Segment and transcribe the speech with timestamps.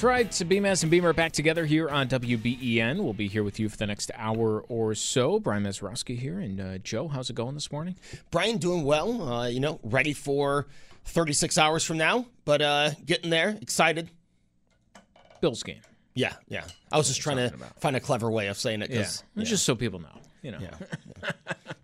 [0.00, 0.30] That's right.
[0.30, 3.04] Beamaz and Beamer back together here on WBEN.
[3.04, 5.38] We'll be here with you for the next hour or so.
[5.38, 6.38] Brian Mazarowski here.
[6.40, 7.96] And uh, Joe, how's it going this morning?
[8.30, 9.20] Brian doing well.
[9.30, 10.68] Uh, you know, ready for
[11.04, 13.58] 36 hours from now, but uh, getting there.
[13.60, 14.08] Excited.
[15.42, 15.82] Bills game.
[16.14, 16.64] Yeah, yeah.
[16.90, 18.88] I was just trying to find a clever way of saying it.
[18.88, 19.00] Yeah.
[19.02, 20.18] 'cause- Just so people know.
[20.40, 20.60] You know.
[20.62, 20.70] Yeah.
[21.24, 21.32] yeah.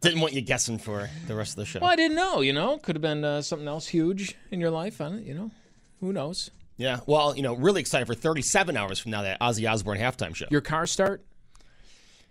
[0.00, 1.81] Didn't want you guessing for the rest of the show.
[1.81, 2.41] Well, I didn't know.
[2.41, 5.03] You know, could have been uh, something else huge in your life.
[5.03, 5.50] I don't, you know,
[6.00, 6.50] who knows?
[6.77, 7.00] Yeah.
[7.06, 10.46] Well, you know, really excited for 37 hours from now that Ozzy Osbourne halftime show.
[10.50, 11.24] Your car start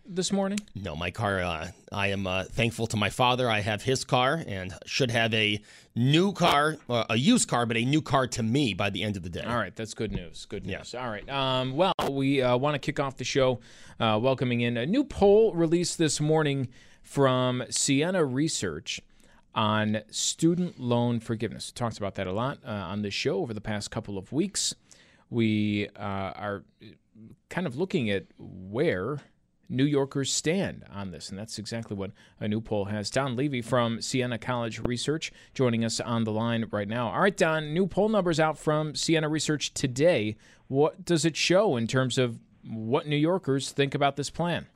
[0.08, 0.60] this morning?
[0.76, 1.42] No, my car.
[1.42, 3.50] Uh, I am uh, thankful to my father.
[3.50, 5.62] I have his car and should have a
[5.96, 9.18] new car, uh, a used car, but a new car to me by the end
[9.18, 9.42] of the day.
[9.42, 10.46] All right, that's good news.
[10.46, 10.94] Good news.
[10.94, 11.28] All right.
[11.30, 13.60] Um, well, we uh, want to kick off the show
[14.00, 16.68] uh, welcoming in a new poll released this morning
[17.02, 19.02] from Siena Research
[19.56, 21.72] on student loan forgiveness.
[21.74, 24.32] We talked about that a lot uh, on this show over the past couple of
[24.32, 24.76] weeks.
[25.30, 26.64] We uh, are
[27.50, 29.22] kind of looking at where
[29.70, 33.10] New Yorkers stand on this, and that's exactly what a new poll has.
[33.10, 37.10] Don Levy from Siena College Research joining us on the line right now.
[37.10, 40.36] All right, Don, new poll numbers out from Siena Research today.
[40.68, 44.68] What does it show in terms of what New Yorkers think about this plan?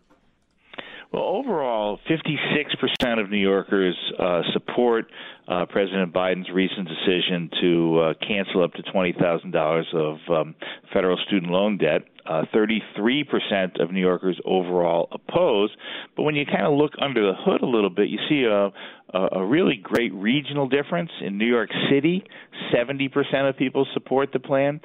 [1.12, 5.08] Well, overall, 56% of New Yorkers uh, support
[5.48, 10.56] uh, President Biden's recent decision to uh, cancel up to $20,000 of um,
[10.94, 12.04] federal student loan debt.
[12.28, 15.72] Uh, 33% of New Yorkers overall oppose.
[16.16, 18.72] But when you kind of look under the hood a little bit, you see a,
[19.18, 21.10] a, a really great regional difference.
[21.22, 22.24] In New York City,
[22.72, 24.80] 70% of people support the plan.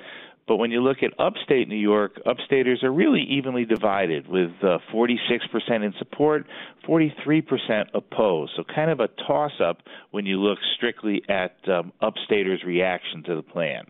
[0.46, 4.78] But when you look at upstate New York, upstaters are really evenly divided with uh,
[4.92, 5.16] 46%
[5.70, 6.46] in support,
[6.86, 8.52] 43% opposed.
[8.56, 9.78] So kind of a toss up
[10.10, 13.84] when you look strictly at um, upstaters' reaction to the plan.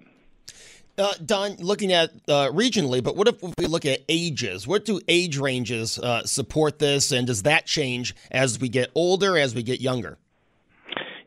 [0.96, 4.64] Uh, Don, looking at uh, regionally, but what if we look at ages?
[4.64, 9.36] What do age ranges uh, support this, and does that change as we get older,
[9.36, 10.18] as we get younger?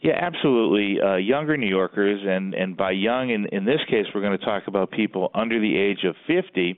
[0.02, 1.02] Yeah, absolutely.
[1.02, 4.46] Uh, younger New Yorkers, and, and by young, in, in this case, we're going to
[4.46, 6.78] talk about people under the age of 50.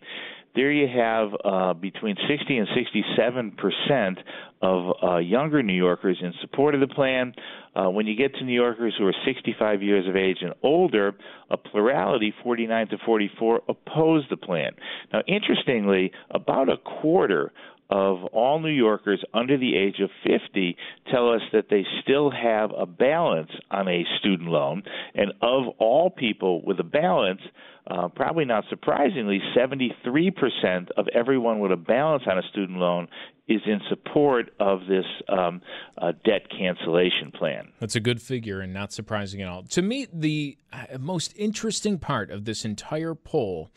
[0.55, 4.17] There you have uh, between 60 and 67 percent
[4.61, 7.33] of uh, younger New Yorkers in support of the plan.
[7.75, 11.13] Uh, when you get to New Yorkers who are 65 years of age and older,
[11.51, 14.71] a plurality, 49 to 44, oppose the plan.
[15.13, 17.51] Now, interestingly, about a quarter
[17.89, 20.77] of all New Yorkers under the age of 50
[21.11, 24.83] tell us that they still have a balance on a student loan.
[25.15, 27.41] And of all people with a balance,
[27.89, 33.07] uh, probably not surprisingly, 73% of everyone with a balance on a student loan
[33.47, 35.59] is in support of this um,
[35.97, 37.69] uh, debt cancellation plan.
[37.79, 39.63] That's a good figure and not surprising at all.
[39.63, 43.71] To me, the uh, most interesting part of this entire poll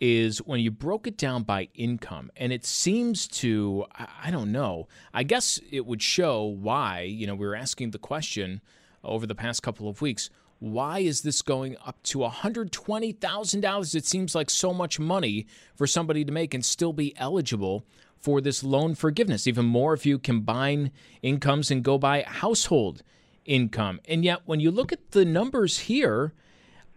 [0.00, 4.88] is when you broke it down by income and it seems to I- don't know.
[5.12, 8.60] I guess it would show why you know we were asking the question
[9.04, 14.34] over the past couple of weeks why is this going up to $120000 it seems
[14.34, 17.86] like so much money for somebody to make and still be eligible
[18.18, 19.46] for this loan forgiveness.
[19.46, 20.92] Even more if you combine
[21.22, 23.02] incomes and go by household
[23.46, 24.00] income.
[24.06, 26.34] And yet when you look at the numbers here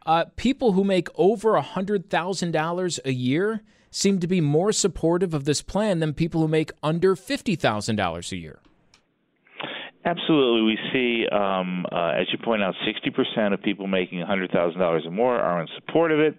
[0.06, 3.62] uh, people who make over $100,000 a year
[3.92, 8.38] seem to be more supportive of this plan than people who make under $50,000 a
[8.38, 8.60] year.
[10.06, 10.64] Absolutely.
[10.64, 15.40] We see, um, uh, as you point out, 60% of people making $100,000 or more
[15.40, 16.38] are in support of it.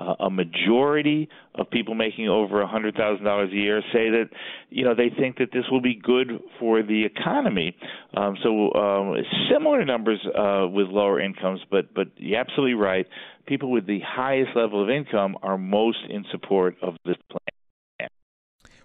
[0.00, 4.30] Uh, a majority of people making over a hundred thousand dollars a year say that
[4.70, 7.76] you know they think that this will be good for the economy.
[8.16, 9.16] Um, so um,
[9.52, 13.06] similar numbers uh, with lower incomes, but but you're absolutely right.
[13.46, 18.08] People with the highest level of income are most in support of this plan.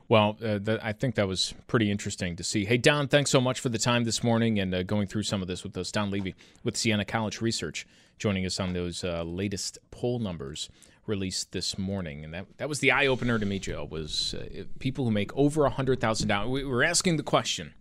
[0.10, 2.66] Well, uh, th- I think that was pretty interesting to see.
[2.66, 5.44] Hey, Don, thanks so much for the time this morning and uh, going through some
[5.44, 5.92] of this with us.
[5.92, 6.34] Don Levy
[6.64, 7.86] with Siena College Research
[8.20, 10.70] joining us on those uh, latest poll numbers
[11.10, 13.88] released this morning, and that that was the eye opener to me, Joe.
[13.90, 16.50] Was uh, people who make over a hundred thousand dollars?
[16.50, 17.74] We were asking the question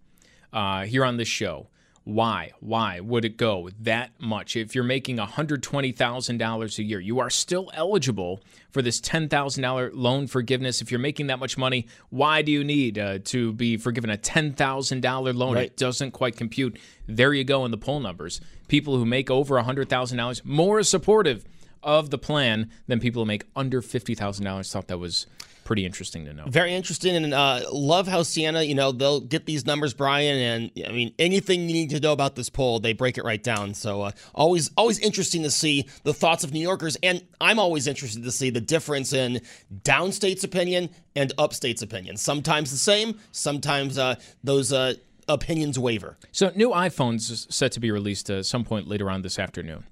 [0.53, 1.69] uh, here on this show
[2.09, 2.53] why?
[2.61, 4.57] Why would it go that much?
[4.57, 8.41] If you're making $120,000 a year, you are still eligible
[8.71, 10.81] for this $10,000 loan forgiveness.
[10.81, 14.17] If you're making that much money, why do you need uh, to be forgiven a
[14.17, 15.55] $10,000 loan?
[15.55, 15.67] Right.
[15.67, 16.79] It doesn't quite compute.
[17.07, 18.41] There you go in the poll numbers.
[18.69, 21.45] People who make over $100,000 more supportive
[21.83, 25.27] of the plan than people who make under $50,000 thought that was
[25.69, 26.45] pretty interesting to know.
[26.47, 30.87] Very interesting, and uh, love how Siena, you know, they'll get these numbers, Brian, and
[30.89, 33.75] I mean anything you need to know about this poll, they break it right down.
[33.75, 37.87] So uh, always, always interesting to see the thoughts of New Yorkers, and I'm always
[37.87, 39.43] interested to see the difference in
[39.83, 42.17] downstate's opinion and upstate's opinion.
[42.17, 44.95] Sometimes the same, sometimes uh, those uh,
[45.29, 46.17] opinions waver.
[46.33, 49.85] So new iPhones set to be released at some point later on this afternoon.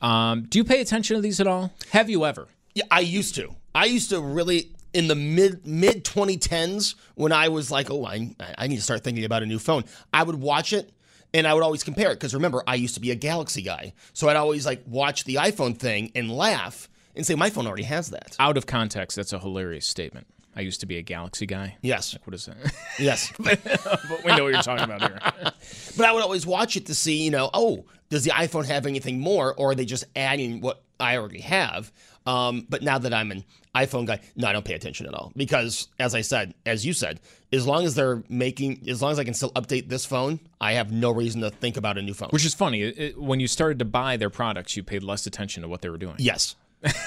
[0.00, 1.72] Um, do you pay attention to these at all?
[1.90, 2.48] Have you ever?
[2.74, 3.54] Yeah, I used to.
[3.74, 8.34] I used to really in the mid mid 2010s when I was like, oh, I,
[8.58, 9.84] I need to start thinking about a new phone.
[10.12, 10.90] I would watch it
[11.32, 13.94] and I would always compare it because remember, I used to be a Galaxy guy,
[14.12, 17.84] so I'd always like watch the iPhone thing and laugh and say, my phone already
[17.84, 18.36] has that.
[18.38, 20.26] Out of context, that's a hilarious statement.
[20.56, 21.76] I used to be a Galaxy guy.
[21.80, 22.14] Yes.
[22.14, 22.56] Like, what is that?
[22.98, 23.32] Yes.
[23.38, 25.18] but, but we know what you're talking about here.
[25.96, 28.86] but I would always watch it to see, you know, oh, does the iPhone have
[28.86, 31.92] anything more, or are they just adding what I already have?
[32.26, 33.44] Um, but now that I'm an
[33.74, 36.92] iPhone guy, no, I don't pay attention at all because, as I said, as you
[36.92, 37.20] said,
[37.52, 40.72] as long as they're making, as long as I can still update this phone, I
[40.72, 42.28] have no reason to think about a new phone.
[42.30, 42.82] Which is funny.
[42.82, 45.88] It, when you started to buy their products, you paid less attention to what they
[45.88, 46.16] were doing.
[46.18, 46.56] Yes.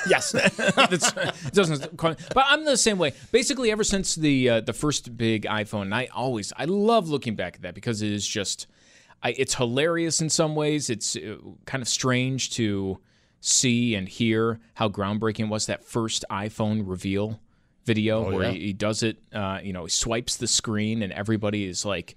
[0.07, 0.31] Yes,
[1.51, 1.97] doesn't.
[1.97, 3.13] But I'm the same way.
[3.31, 7.55] Basically, ever since the uh, the first big iPhone, I always I love looking back
[7.55, 8.67] at that because it is just,
[9.23, 10.89] I, it's hilarious in some ways.
[10.89, 12.99] It's uh, kind of strange to
[13.39, 17.41] see and hear how groundbreaking was that first iPhone reveal
[17.83, 18.51] video oh, where yeah.
[18.51, 19.17] he, he, does it.
[19.33, 22.15] Uh, you know, he swipes the screen and everybody is like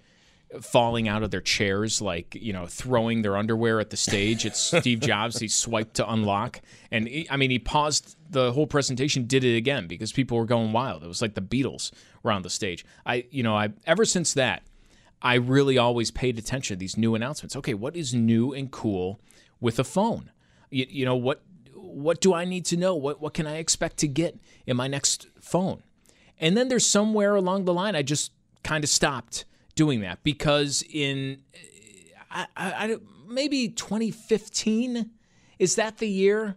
[0.61, 4.45] falling out of their chairs, like you know, throwing their underwear at the stage.
[4.45, 5.39] It's Steve Jobs.
[5.39, 6.61] He swiped to unlock,
[6.91, 10.47] and he, I mean, he paused the whole presentation, did it again because people were
[10.47, 11.03] going wild.
[11.03, 12.85] It was like the Beatles were on the stage.
[13.05, 14.63] I, you know, I ever since that.
[15.23, 17.57] I really always paid attention to these new announcements.
[17.57, 19.19] Okay, what is new and cool
[19.61, 20.31] with a phone?
[20.71, 22.95] You, you know what what do I need to know?
[22.95, 25.83] What what can I expect to get in my next phone?
[26.39, 28.31] And then there's somewhere along the line I just
[28.63, 31.43] kind of stopped doing that because in
[32.31, 32.97] I, I,
[33.29, 35.11] maybe 2015
[35.59, 36.57] is that the year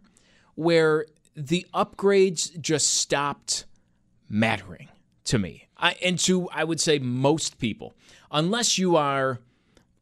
[0.56, 1.06] where
[1.36, 3.66] the upgrades just stopped
[4.28, 4.90] mattering
[5.26, 5.68] to me.
[5.78, 7.94] I, and to I would say most people,
[8.32, 9.40] unless you are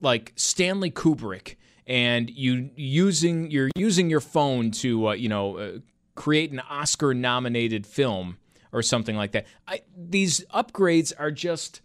[0.02, 1.56] like Stanley Kubrick
[1.86, 5.72] and you using you're using your phone to uh, you know uh,
[6.16, 8.38] create an Oscar nominated film
[8.72, 9.46] or something like that.
[9.68, 11.82] I, these upgrades are just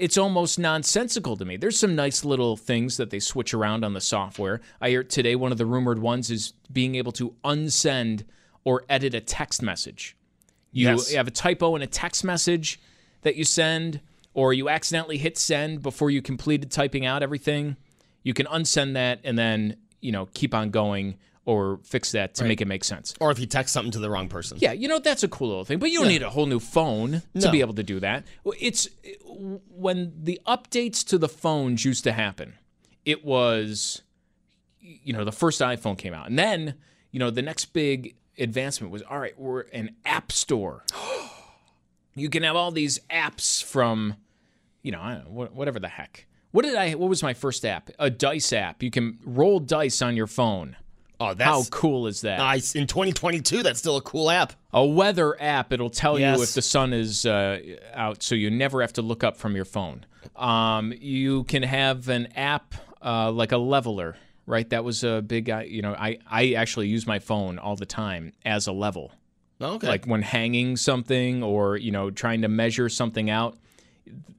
[0.00, 1.56] it's almost nonsensical to me.
[1.56, 4.60] There's some nice little things that they switch around on the software.
[4.80, 8.24] I hear today one of the rumored ones is being able to unsend
[8.64, 10.16] or edit a text message.
[10.72, 11.12] You yes.
[11.12, 12.80] have a typo in a text message
[13.22, 14.00] that you send,
[14.34, 17.76] or you accidentally hit send before you completed typing out everything
[18.22, 21.16] you can unsend that and then you know keep on going
[21.50, 22.48] or fix that to right.
[22.48, 23.14] make it make sense.
[23.20, 24.58] Or if you text something to the wrong person.
[24.60, 26.18] Yeah, you know that's a cool little thing, but you don't yeah.
[26.18, 27.40] need a whole new phone no.
[27.40, 28.24] to be able to do that.
[28.58, 28.88] It's
[29.34, 32.54] when the updates to the phones used to happen.
[33.04, 34.02] It was
[34.80, 36.28] you know, the first iPhone came out.
[36.28, 36.74] And then,
[37.10, 40.84] you know, the next big advancement was all right, we're an app store.
[42.14, 44.16] you can have all these apps from
[44.82, 46.26] you know, whatever the heck.
[46.52, 46.92] What did I?
[46.92, 47.90] What was my first app?
[47.98, 48.82] A dice app.
[48.82, 50.76] You can roll dice on your phone.
[51.20, 52.38] Oh, that's how cool is that?
[52.38, 52.74] Nice.
[52.74, 54.54] In 2022, that's still a cool app.
[54.72, 55.70] A weather app.
[55.72, 56.38] It'll tell yes.
[56.38, 57.60] you if the sun is uh,
[57.92, 60.06] out, so you never have to look up from your phone.
[60.34, 62.74] Um, you can have an app
[63.04, 64.68] uh, like a leveler, right?
[64.70, 65.50] That was a big.
[65.50, 69.12] Uh, you know, I I actually use my phone all the time as a level.
[69.60, 69.86] Okay.
[69.86, 73.58] Like when hanging something or you know trying to measure something out.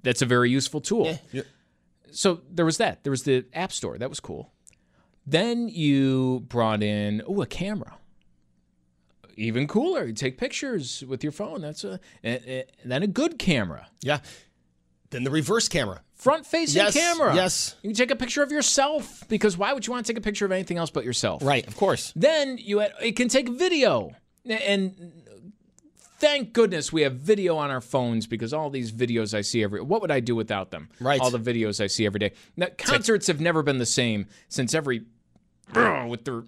[0.03, 1.19] That's a very useful tool.
[1.31, 1.43] Yeah
[2.11, 3.03] so there was that.
[3.03, 3.97] There was the App Store.
[3.97, 4.51] That was cool.
[5.25, 7.97] Then you brought in oh a camera.
[9.37, 10.05] even cooler.
[10.05, 11.61] You take pictures with your phone.
[11.61, 13.87] That's a and, and then a good camera.
[14.01, 14.19] Yeah.
[15.11, 16.01] Then the reverse camera.
[16.15, 17.35] Front facing Yes, camera.
[17.35, 17.75] yes.
[17.81, 20.21] You can take a picture of yourself because why would you want to take a
[20.23, 21.43] picture of anything else but yourself?
[21.43, 22.13] Right, of course.
[22.15, 24.15] Then you had, it can take video.
[24.45, 25.11] And
[26.19, 29.81] thank goodness we have video on our phones because all these videos I see every
[29.81, 30.89] what would I do without them?
[30.99, 31.19] Right.
[31.19, 32.31] All the videos I see every day.
[32.55, 35.03] Now, concerts have never been the same since every
[36.07, 36.43] with their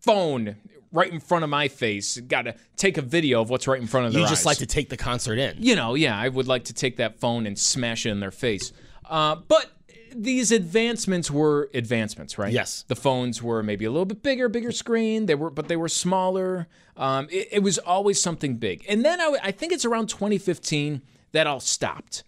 [0.00, 0.56] phone
[0.92, 3.86] right in front of my face got to take a video of what's right in
[3.86, 4.46] front of their You just eyes.
[4.46, 5.56] like to take the concert in.
[5.58, 8.30] You know, yeah, I would like to take that phone and smash it in their
[8.32, 8.72] face.
[9.08, 9.70] Uh, but
[10.12, 12.52] these advancements were advancements, right?
[12.52, 12.84] Yes.
[12.88, 15.26] The phones were maybe a little bit bigger, bigger screen.
[15.26, 16.66] They were, but they were smaller.
[16.96, 18.84] Um, it, it was always something big.
[18.88, 21.02] And then I think it's around 2015
[21.32, 22.24] that all stopped,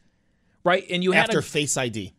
[0.62, 0.85] right?
[0.89, 2.12] And you had After a, Face ID.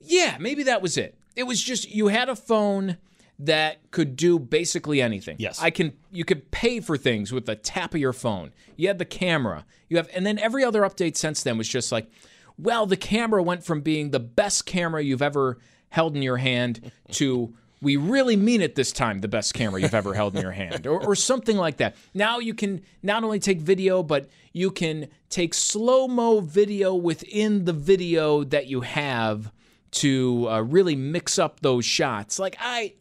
[0.00, 1.18] yeah, maybe that was it.
[1.34, 2.96] It was just you had a phone
[3.38, 5.36] that could do basically anything.
[5.38, 5.60] Yes.
[5.60, 8.52] I can you could pay for things with the tap of your phone.
[8.76, 9.66] You had the camera.
[9.88, 12.10] You have and then every other update since then was just like,
[12.58, 15.58] well, the camera went from being the best camera you've ever
[15.90, 19.94] held in your hand to we really mean it this time, the best camera you've
[19.94, 21.94] ever held in your hand, or, or something like that.
[22.14, 27.66] Now you can not only take video, but you can take slow mo video within
[27.66, 29.52] the video that you have
[29.92, 32.38] to uh, really mix up those shots.
[32.38, 32.94] Like, I,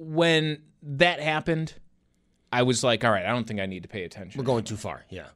[0.00, 1.74] when that happened,
[2.50, 4.38] I was like, all right, I don't think I need to pay attention.
[4.38, 5.04] We're going too far.
[5.10, 5.26] Yeah.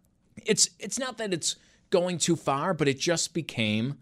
[0.46, 1.56] It's it's not that it's
[1.90, 3.98] going too far, but it just became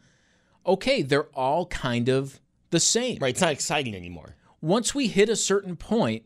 [0.64, 2.40] okay, they're all kind of
[2.70, 3.18] the same.
[3.20, 3.30] Right.
[3.30, 4.36] It's not exciting anymore.
[4.60, 6.22] Once we hit a certain point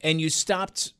[0.00, 0.92] and you stopped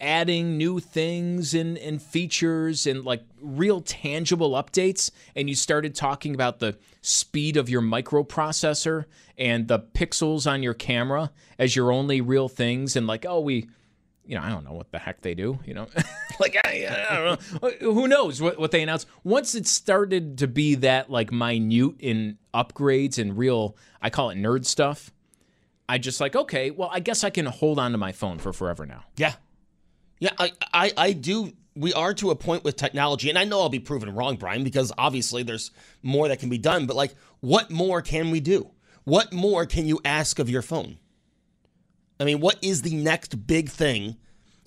[0.00, 6.34] adding new things and, and features and like real tangible updates and you started talking
[6.34, 9.04] about the speed of your microprocessor
[9.36, 13.66] and the pixels on your camera as your only real things and like oh we
[14.26, 15.86] you know, I don't know what the heck they do, you know.
[16.40, 17.92] like I, I don't know.
[17.92, 19.06] Who knows what, what they announce.
[19.22, 24.38] Once it started to be that like minute in upgrades and real I call it
[24.38, 25.12] nerd stuff,
[25.88, 28.52] I just like, okay, well, I guess I can hold on to my phone for
[28.52, 29.04] forever now.
[29.16, 29.34] Yeah.
[30.24, 31.52] Yeah, I, I, I do.
[31.76, 34.64] We are to a point with technology, and I know I'll be proven wrong, Brian,
[34.64, 35.70] because obviously there's
[36.02, 36.86] more that can be done.
[36.86, 38.70] But, like, what more can we do?
[39.04, 40.96] What more can you ask of your phone?
[42.18, 44.16] I mean, what is the next big thing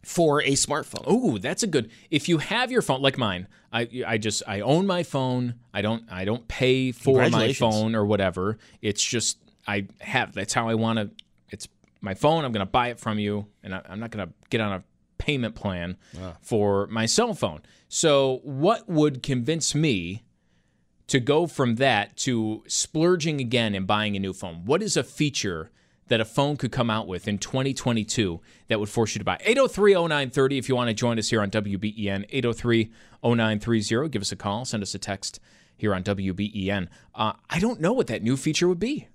[0.04, 1.06] for a smartphone?
[1.08, 1.90] Oh, that's a good.
[2.12, 5.56] If you have your phone like mine, I I just I own my phone.
[5.74, 8.60] I don't I don't pay for my phone or whatever.
[8.84, 10.34] It's just I have.
[10.34, 11.10] That's how I want to.
[11.50, 11.68] It's
[12.00, 12.46] my phone.
[12.46, 14.74] I'm going to buy it from you, and I, I'm not going to get on
[14.74, 14.84] a
[15.28, 15.98] payment plan
[16.42, 17.62] for my cell phone.
[17.90, 20.24] So, what would convince me
[21.08, 24.64] to go from that to splurging again and buying a new phone?
[24.66, 25.70] What is a feature
[26.08, 29.38] that a phone could come out with in 2022 that would force you to buy?
[29.46, 32.30] 803-0930 if you want to join us here on WBEN.
[33.22, 34.12] 803-0930.
[34.12, 34.64] Give us a call.
[34.64, 35.42] Send us a text
[35.76, 36.88] here on WBEN.
[37.14, 39.10] Uh, I don't know what that new feature would be.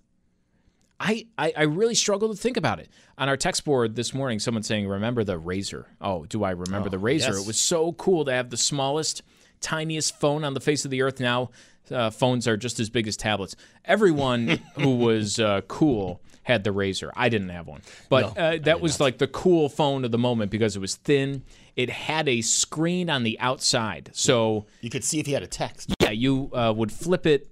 [1.04, 2.88] I, I, I really struggle to think about it.
[3.18, 5.84] On our text board this morning, someone saying, Remember the Razr.
[6.00, 7.18] Oh, do I remember the Razr?
[7.18, 7.42] yes.
[7.42, 9.22] It was so cool to have the smallest,
[9.60, 11.18] tiniest phone on the face of the earth.
[11.18, 11.50] Now,
[11.90, 13.56] uh, phones are just as big as tablets.
[13.84, 17.10] Everyone who was uh, cool had the Razr.
[17.16, 17.82] I didn't have one.
[18.08, 21.42] But uh, that was like the cool phone of the moment because it was thin.
[21.74, 24.10] It had a screen on the outside.
[24.12, 25.92] So, You could see if he had a text.
[26.00, 27.48] yeah, you uh, would flip it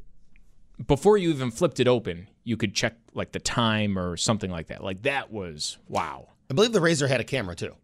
[0.86, 2.28] before you even flipped it open.
[2.44, 4.82] You could check like the time or something like that.
[4.82, 6.28] Like that was wow.
[6.50, 7.74] I believe the Razr had a camera too.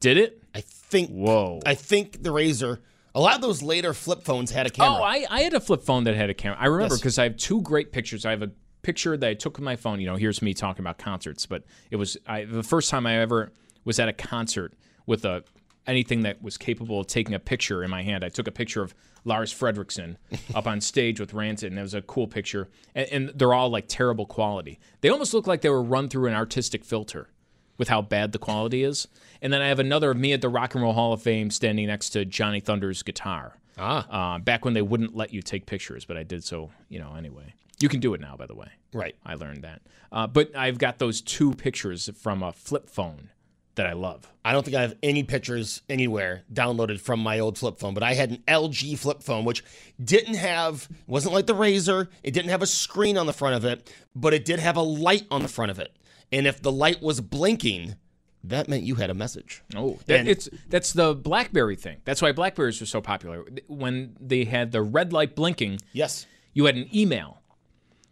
[0.00, 0.42] Did it?
[0.54, 1.10] I think.
[1.10, 1.60] Whoa.
[1.66, 2.78] I think the Razr.
[3.14, 4.98] A lot of those later flip phones had a camera.
[5.00, 6.56] Oh, I, I had a flip phone that had a camera.
[6.60, 7.00] I remember Yes.
[7.00, 8.24] because I have two great pictures.
[8.24, 8.50] I have a
[8.82, 10.00] picture that I took with my phone.
[10.00, 13.18] You know, here's me talking about concerts, but it was I, the first time I
[13.18, 13.52] ever
[13.84, 14.74] was at a concert
[15.06, 15.42] with a
[15.88, 18.22] anything that was capable of taking a picture in my hand.
[18.22, 20.16] I took a picture of Lars Frederiksen
[20.54, 22.68] up on stage with Rancid, and it was a cool picture.
[22.94, 24.78] And, and they're all like terrible quality.
[25.00, 27.30] They almost look like they were run through an artistic filter
[27.78, 29.08] with how bad the quality is.
[29.40, 31.50] And then I have another of me at the Rock and Roll Hall of Fame
[31.50, 33.58] standing next to Johnny Thunders' guitar.
[33.78, 34.34] Ah.
[34.34, 37.14] Uh, back when they wouldn't let you take pictures, but I did so, you know,
[37.16, 37.54] anyway.
[37.80, 38.68] You can do it now, by the way.
[38.92, 39.14] Right.
[39.24, 39.82] I learned that.
[40.10, 43.30] Uh, but I've got those two pictures from a flip phone
[43.78, 44.30] that I love.
[44.44, 48.02] I don't think I have any pictures anywhere downloaded from my old flip phone, but
[48.02, 49.64] I had an LG flip phone, which
[50.02, 52.08] didn't have, wasn't like the Razr.
[52.22, 54.82] It didn't have a screen on the front of it, but it did have a
[54.82, 55.96] light on the front of it.
[56.30, 57.96] And if the light was blinking,
[58.44, 59.62] that meant you had a message.
[59.74, 61.98] Oh, that, And- it's that's the BlackBerry thing.
[62.04, 63.44] That's why Blackberries were so popular.
[63.66, 66.26] When they had the red light blinking, Yes.
[66.52, 67.40] you had an email.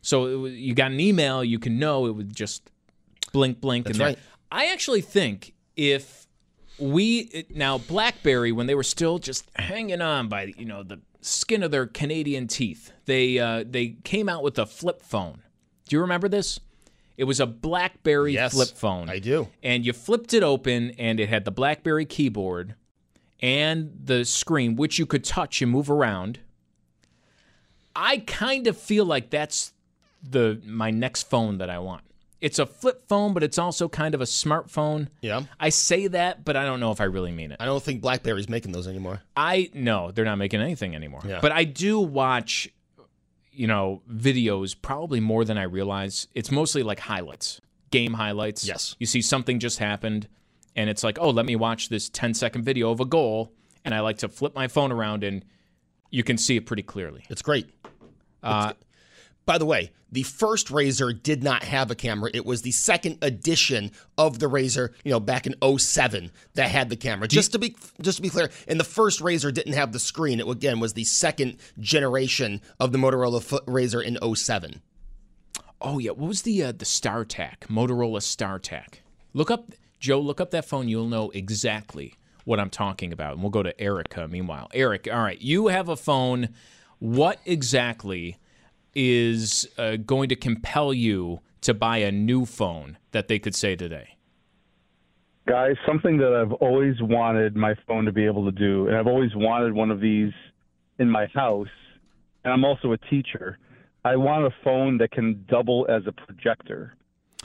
[0.03, 2.71] So was, you got an email, you can know it would just
[3.33, 3.87] blink, blink.
[3.87, 4.19] That's and right.
[4.53, 6.27] I actually think if
[6.79, 11.63] we now BlackBerry when they were still just hanging on by you know the skin
[11.63, 12.93] of their Canadian teeth.
[13.05, 15.43] They uh, they came out with a flip phone.
[15.89, 16.61] Do you remember this?
[17.17, 19.09] It was a BlackBerry Yes, flip phone.
[19.09, 19.49] I do.
[19.63, 22.75] And you flipped it open, and it had the BlackBerry keyboard
[23.41, 26.41] and the screen, which you could touch and move around.
[27.95, 29.73] I kind of feel like that's
[30.23, 32.03] the my next phone that I want.
[32.41, 35.09] It's a flip phone, but it's also kind of a smartphone.
[35.23, 35.43] Yeah.
[35.59, 37.57] I say that, but I don't know if I really mean it.
[37.61, 39.23] I don't think BlackBerry's making those anymore.
[39.37, 41.23] I no, they're not making anything anymore.
[41.27, 41.39] Yeah.
[41.41, 42.69] But I do watch,
[43.53, 46.29] you know, videos probably more than I realize.
[46.35, 48.67] It's mostly like highlights, game highlights.
[48.67, 48.97] Yes.
[48.99, 50.29] You see something just happened,
[50.75, 53.51] and it's like, oh, let me watch this 10 second video of a goal,
[53.85, 55.43] and I like to flip my phone around, and
[56.11, 57.25] you can see it pretty clearly.
[57.31, 57.71] It's great.
[58.43, 58.75] Uh,
[59.47, 62.31] By the way, the first Razr did not have a camera.
[62.35, 66.91] It was the second edition of the Razr, you know, back in 07 that had
[66.91, 67.29] the camera.
[67.29, 70.41] Just to be just to be clear, and the first Razr didn't have the screen.
[70.41, 74.83] It again was the second generation of the Motorola Razr in 07.
[75.81, 79.01] Oh yeah, what was the uh, the StarTAC Motorola StarTAC?
[79.33, 80.21] Look up Joe.
[80.21, 80.89] Look up that phone.
[80.89, 83.35] You'll know exactly what I'm talking about.
[83.35, 84.27] And we'll go to Erica.
[84.27, 85.09] Meanwhile, Eric.
[85.13, 86.49] All right, you have a phone.
[86.99, 88.39] What exactly
[88.97, 93.77] is uh, going to compel you to buy a new phone that they could say
[93.77, 94.17] today?
[95.47, 99.07] Guys, something that I've always wanted my phone to be able to do, and I've
[99.07, 100.33] always wanted one of these
[100.99, 101.69] in my house,
[102.43, 103.59] and I'm also a teacher.
[104.05, 106.97] I want a phone that can double as a projector.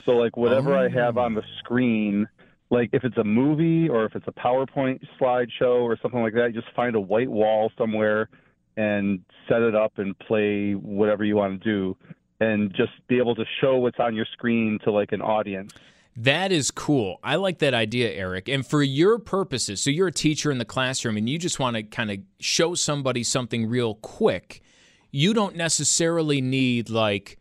[0.04, 2.26] So, like, whatever I have on the screen,
[2.70, 6.52] like if it's a movie or if it's a PowerPoint slideshow or something like that,
[6.54, 8.30] just find a white wall somewhere
[8.76, 11.96] and set it up and play whatever you want to do
[12.40, 15.72] and just be able to show what's on your screen to like an audience.
[16.16, 17.18] That is cool.
[17.22, 18.48] I like that idea, Eric.
[18.48, 21.76] And for your purposes, so you're a teacher in the classroom and you just want
[21.76, 24.62] to kind of show somebody something real quick.
[25.10, 27.38] You don't necessarily need like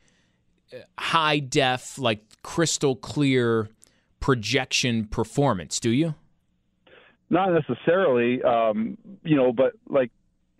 [0.97, 3.69] high def, like crystal clear
[4.19, 6.15] projection performance, do you?
[7.29, 10.11] Not necessarily, um, you know, but like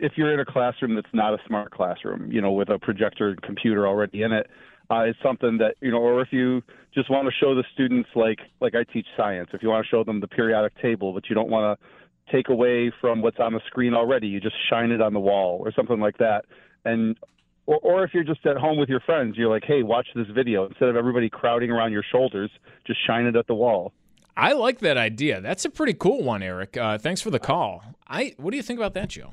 [0.02, 3.30] if you're in a classroom that's not a smart classroom, you know, with a projector
[3.30, 4.50] and computer already in it,
[4.90, 6.60] uh, it's something that you know, or if you
[6.92, 9.88] just want to show the students, like like I teach science, if you want to
[9.88, 13.52] show them the periodic table, but you don't want to take away from what's on
[13.52, 16.44] the screen already, you just shine it on the wall or something like that,
[16.84, 17.16] and.
[17.64, 20.26] Or, or if you're just at home with your friends, you're like, "Hey, watch this
[20.34, 22.50] video." Instead of everybody crowding around your shoulders,
[22.84, 23.92] just shine it at the wall.
[24.36, 25.40] I like that idea.
[25.40, 26.76] That's a pretty cool one, Eric.
[26.76, 27.84] Uh, thanks for the call.
[28.08, 29.30] I what do you think about that, Joe?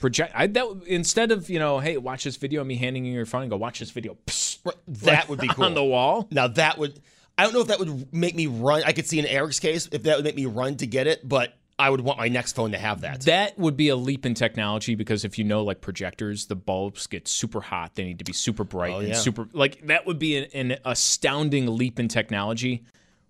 [0.00, 3.12] Project I, that instead of you know, hey, watch this video of me handing you
[3.12, 4.16] your phone and go watch this video.
[4.26, 4.58] Psst,
[4.88, 6.26] That would be cool on the wall.
[6.30, 7.00] Now that would
[7.36, 8.82] I don't know if that would make me run.
[8.84, 11.26] I could see in Eric's case if that would make me run to get it,
[11.26, 13.22] but I would want my next phone to have that.
[13.22, 17.06] That would be a leap in technology because if you know, like projectors, the bulbs
[17.06, 17.94] get super hot.
[17.94, 19.14] They need to be super bright Oh, and yeah.
[19.14, 19.48] super.
[19.54, 22.84] Like that would be an, an astounding leap in technology.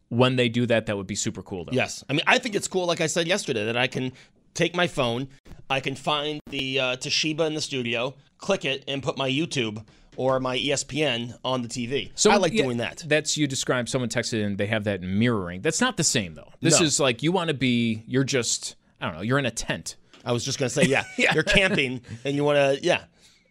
[0.08, 1.66] When they do that, that would be super cool.
[1.66, 1.72] Though.
[1.72, 2.86] Yes, I mean I think it's cool.
[2.86, 4.10] Like I said yesterday, that I can
[4.54, 5.28] take my phone,
[5.68, 9.84] I can find the uh, Toshiba in the studio, click it, and put my YouTube
[10.16, 12.10] or my ESPN on the TV.
[12.14, 13.04] So I like yeah, doing that.
[13.06, 13.88] That's you described.
[13.88, 14.56] Someone texted in.
[14.56, 15.60] They have that mirroring.
[15.62, 16.50] That's not the same though.
[16.60, 16.86] This No.
[16.86, 18.02] is like you want to be.
[18.06, 18.76] You're just.
[19.00, 19.22] I don't know.
[19.22, 19.96] You're in a tent.
[20.24, 23.04] I was just gonna say, yeah, you're camping and you want to, yeah.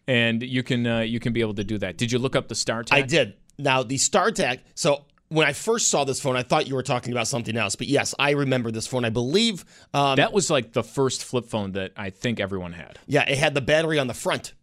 [0.06, 1.96] And you can uh, you can be able to do that.
[1.96, 2.92] Did you look up the StarTAC?
[2.92, 3.34] I did.
[3.58, 4.60] Now the StarTAC.
[4.74, 7.76] So when I first saw this phone, I thought you were talking about something else,
[7.76, 9.04] but yes, I remember this phone.
[9.04, 9.64] I believe
[9.94, 12.98] um, that was like the first flip phone that I think everyone had.
[13.06, 14.54] Yeah, it had the battery on the front.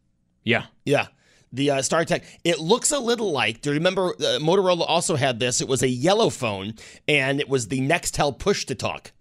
[0.44, 0.66] Yeah.
[0.86, 1.08] Yeah.
[1.54, 2.24] The uh, StarTAC.
[2.44, 3.62] It looks a little like.
[3.62, 5.62] Do you remember uh, Motorola also had this?
[5.62, 6.74] It was a yellow phone,
[7.08, 9.14] and it was the Nextel push to talk.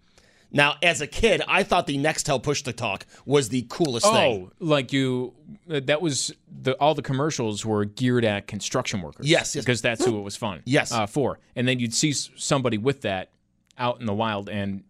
[0.56, 4.50] Now, as a kid, I thought the Nextel push to talk was the coolest thing.
[4.50, 5.34] Oh, like you.
[5.70, 9.26] uh, That was the all the commercials were geared at construction workers.
[9.28, 9.64] Yes, yes.
[9.64, 10.62] because that's who it was fun.
[10.64, 10.90] Yes.
[10.92, 11.38] uh, for.
[11.54, 13.30] And then you'd see somebody with that
[13.78, 14.82] out in the wild, and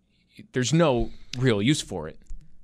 [0.52, 2.18] there's no real use for it.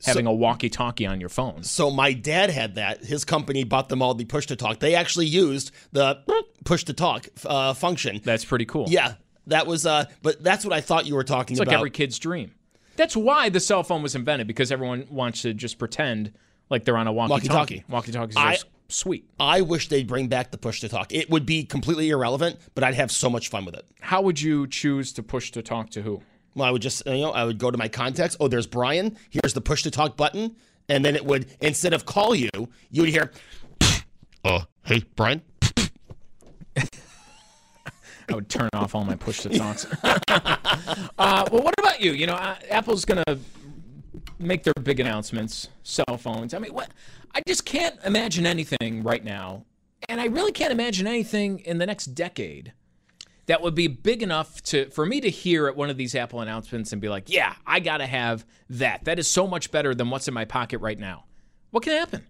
[0.04, 1.62] Having a walkie-talkie on your phone.
[1.62, 3.04] So my dad had that.
[3.04, 4.80] His company bought them all the push to talk.
[4.80, 6.20] They actually used the
[6.64, 8.20] push to talk uh, function.
[8.24, 8.86] That's pretty cool.
[8.88, 9.14] Yeah,
[9.46, 9.86] that was.
[9.86, 11.70] Uh, but that's what I thought you were talking It's about.
[11.70, 12.50] like every kid's dream.
[12.96, 16.32] That's why the cell phone was invented because everyone wants to just pretend
[16.70, 17.84] like they're on a walkie-talkie.
[17.88, 18.32] Walkie-talkie.
[18.32, 19.28] Walkie-talkies are sweet.
[19.40, 21.12] I wish they'd bring back the push to talk.
[21.12, 23.86] It would be completely irrelevant, but I'd have so much fun with it.
[24.00, 26.22] How would you choose to push to talk to who?
[26.54, 28.36] Well, I would just, you know, I would go to my contacts.
[28.38, 29.16] Oh, there's Brian.
[29.30, 30.56] Here's the push to talk button.
[30.88, 32.50] And then it would, instead of call you,
[32.90, 33.30] you would hear,
[34.44, 35.40] uh, hey, Brian.
[38.32, 39.86] I would turn off all my push to talks.
[40.02, 40.56] uh,
[41.18, 42.12] well, what about you?
[42.12, 43.38] You know, uh, Apple's going to
[44.38, 46.54] make their big announcements, cell phones.
[46.54, 46.90] I mean, what?
[47.34, 49.64] I just can't imagine anything right now,
[50.08, 52.72] and I really can't imagine anything in the next decade
[53.46, 56.40] that would be big enough to for me to hear at one of these Apple
[56.40, 59.04] announcements and be like, "Yeah, I got to have that.
[59.04, 61.24] That is so much better than what's in my pocket right now."
[61.70, 62.26] What can happen?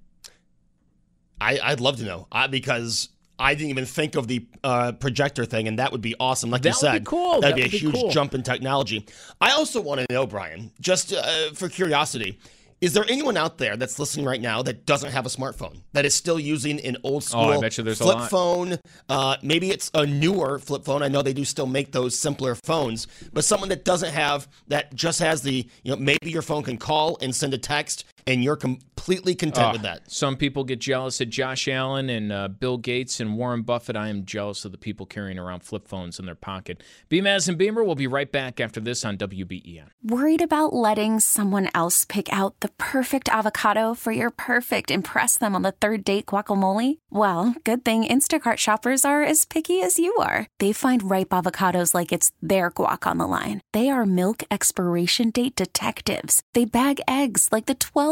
[1.40, 3.08] I, would love to know uh, because
[3.38, 6.50] I didn't even think of the uh, projector thing, and that would be awesome.
[6.50, 7.40] Like that you said, be cool.
[7.40, 8.10] that'd that be a be huge cool.
[8.10, 9.06] jump in technology.
[9.40, 12.38] I also want to know, Brian, just uh, for curiosity,
[12.82, 16.04] is there anyone out there that's listening right now that doesn't have a smartphone that
[16.04, 18.30] is still using an old school oh, I bet you there's flip a lot.
[18.30, 18.78] phone?
[19.08, 21.00] Uh, maybe it's a newer flip phone.
[21.00, 24.92] I know they do still make those simpler phones, but someone that doesn't have that
[24.96, 28.42] just has the you know maybe your phone can call and send a text, and
[28.44, 30.10] you're completely content Uh, with that.
[30.10, 33.96] Some people get jealous of Josh Allen and uh, Bill Gates and Warren Buffett.
[33.96, 36.82] I am jealous of the people carrying around flip phones in their pocket.
[37.10, 39.86] BMAS and Beamer will be right back after this on WBEN.
[40.04, 45.54] Worried about letting someone else pick out the perfect avocado for your perfect impress them
[45.54, 46.98] on the third date guacamole?
[47.10, 50.46] Well, good thing Instacart shoppers are as picky as you are.
[50.58, 53.60] They find ripe avocados like it's their guac on the line.
[53.72, 56.42] They are milk expiration date detectives.
[56.54, 58.11] They bag eggs like the 12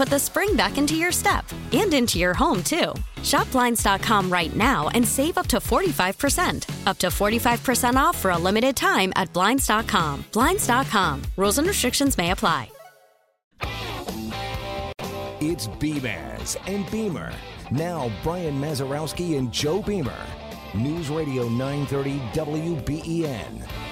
[0.00, 2.94] put the spring back into your step and into your home, too.
[3.22, 6.86] Shop Blinds.com right now and save up to 45%.
[6.86, 10.24] Up to 45% off for a limited time at Blinds.com.
[10.32, 11.22] Blinds.com.
[11.36, 12.70] Rules and restrictions may apply.
[15.42, 17.30] It's Beamaz and Beamer.
[17.70, 20.26] Now, Brian Mazarowski and Joe Beamer.
[20.74, 23.89] News Radio 930 WBEN.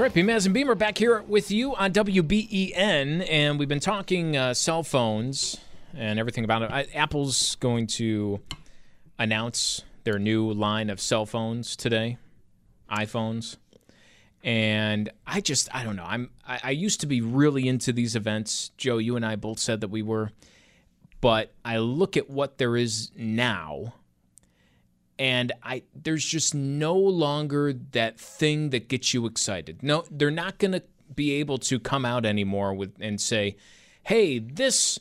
[0.00, 4.54] Right, BMAS and Beamer back here with you on WBEN, and we've been talking uh,
[4.54, 5.58] cell phones
[5.92, 6.70] and everything about it.
[6.70, 8.40] I, Apple's going to
[9.18, 12.16] announce their new line of cell phones today,
[12.90, 13.58] iPhones,
[14.42, 16.06] and I just I don't know.
[16.06, 18.70] I'm I, I used to be really into these events.
[18.78, 20.30] Joe, you and I both said that we were,
[21.20, 23.92] but I look at what there is now
[25.20, 29.82] and I there's just no longer that thing that gets you excited.
[29.82, 30.82] No, they're not going to
[31.14, 33.56] be able to come out anymore with and say,
[34.02, 34.98] "Hey, this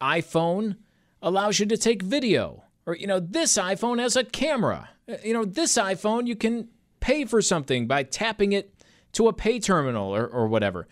[0.00, 0.76] iPhone
[1.22, 4.90] allows you to take video." Or you know, this iPhone has a camera.
[5.08, 6.68] Uh, You know, this iPhone you can
[7.00, 8.74] pay for something by tapping it
[9.12, 10.86] to a pay terminal or, or whatever.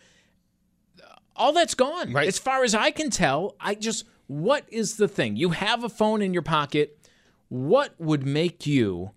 [1.36, 2.12] All that's gone.
[2.12, 2.28] Right.
[2.28, 5.36] As far as I can tell, I just what is the thing?
[5.36, 6.99] You have a phone in your pocket
[7.50, 9.10] what would make you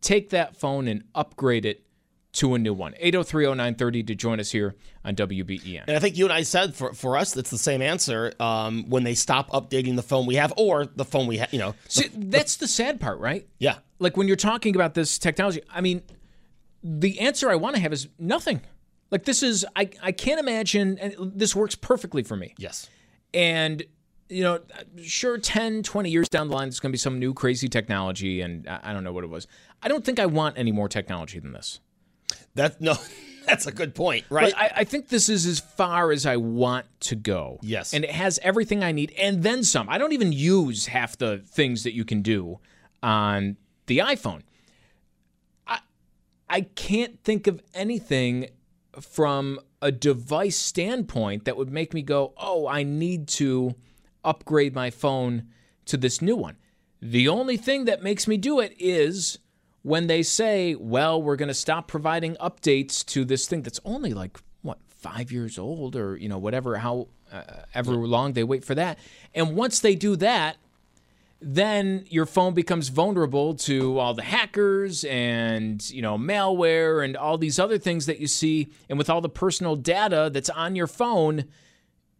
[0.00, 1.84] take that phone and upgrade it
[2.32, 2.92] to a new one?
[3.02, 5.84] 8030930 to join us here on WBEN.
[5.86, 8.90] And I think you and I said for, for us, it's the same answer um,
[8.90, 11.74] when they stop updating the phone we have or the phone we have, you know.
[11.88, 13.48] See, that's the sad part, right?
[13.58, 13.76] Yeah.
[14.00, 16.02] Like when you're talking about this technology, I mean,
[16.82, 18.60] the answer I want to have is nothing.
[19.12, 22.54] Like this is, I, I can't imagine, and this works perfectly for me.
[22.58, 22.90] Yes.
[23.32, 23.84] And
[24.28, 24.60] you know,
[25.02, 28.40] sure, 10, 20 years down the line, there's going to be some new crazy technology,
[28.40, 29.46] and I I don't know what it was.
[29.82, 31.80] I don't think I want any more technology than this.
[32.54, 32.96] That no,
[33.48, 34.52] That's a good point, right?
[34.52, 37.58] But I, I think this is as far as I want to go.
[37.62, 37.94] Yes.
[37.94, 39.88] And it has everything I need and then some.
[39.88, 42.58] I don't even use half the things that you can do
[43.02, 44.42] on the iPhone.
[45.66, 45.80] I
[46.48, 48.50] I can't think of anything
[49.00, 53.74] from a device standpoint that would make me go, "Oh, I need to
[54.28, 55.48] upgrade my phone
[55.86, 56.56] to this new one."
[57.00, 59.38] The only thing that makes me do it is
[59.82, 64.12] when they say, well, we're going to stop providing updates to this thing that's only
[64.12, 67.42] like, what, five years old or, you know, whatever, how uh,
[67.74, 68.98] ever long they wait for that.
[69.34, 70.56] And once they do that,
[71.40, 77.38] then your phone becomes vulnerable to all the hackers and you know malware and all
[77.38, 80.88] these other things that you see and with all the personal data that's on your
[80.88, 81.44] phone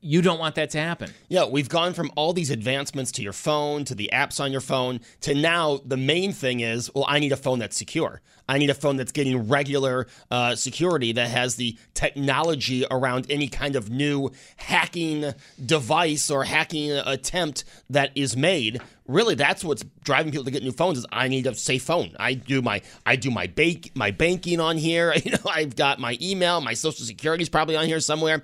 [0.01, 1.13] you don't want that to happen.
[1.29, 4.61] Yeah, we've gone from all these advancements to your phone, to the apps on your
[4.61, 8.21] phone, to now the main thing is, well, I need a phone that's secure.
[8.49, 13.49] I need a phone that's getting regular uh, security that has the technology around any
[13.49, 15.35] kind of new hacking
[15.65, 18.81] device or hacking attempt that is made.
[19.07, 20.99] Really, that's what's driving people to get new phones.
[20.99, 22.15] Is I need a safe phone.
[22.19, 25.15] I do my I do my bank my banking on here.
[25.29, 28.43] You know, I've got my email, my social security is probably on here somewhere.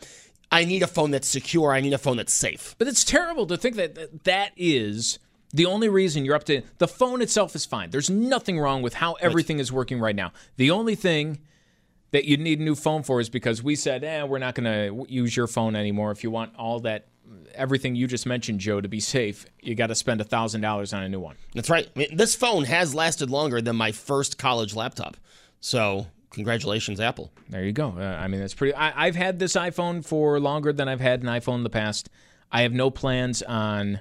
[0.50, 1.72] I need a phone that's secure.
[1.72, 2.74] I need a phone that's safe.
[2.78, 5.18] But it's terrible to think that that is
[5.52, 7.90] the only reason you're up to the phone itself is fine.
[7.90, 10.32] There's nothing wrong with how everything is working right now.
[10.56, 11.40] The only thing
[12.10, 14.64] that you need a new phone for is because we said, "Eh, we're not going
[14.64, 16.10] to use your phone anymore.
[16.10, 17.06] If you want all that
[17.54, 20.92] everything you just mentioned, Joe, to be safe, you got to spend a thousand dollars
[20.92, 21.88] on a new one." That's right.
[21.94, 25.16] I mean, this phone has lasted longer than my first college laptop.
[25.60, 27.32] So Congratulations, Apple.
[27.48, 27.94] There you go.
[27.96, 28.74] Uh, I mean, that's pretty.
[28.74, 32.10] I, I've had this iPhone for longer than I've had an iPhone in the past.
[32.50, 34.00] I have no plans on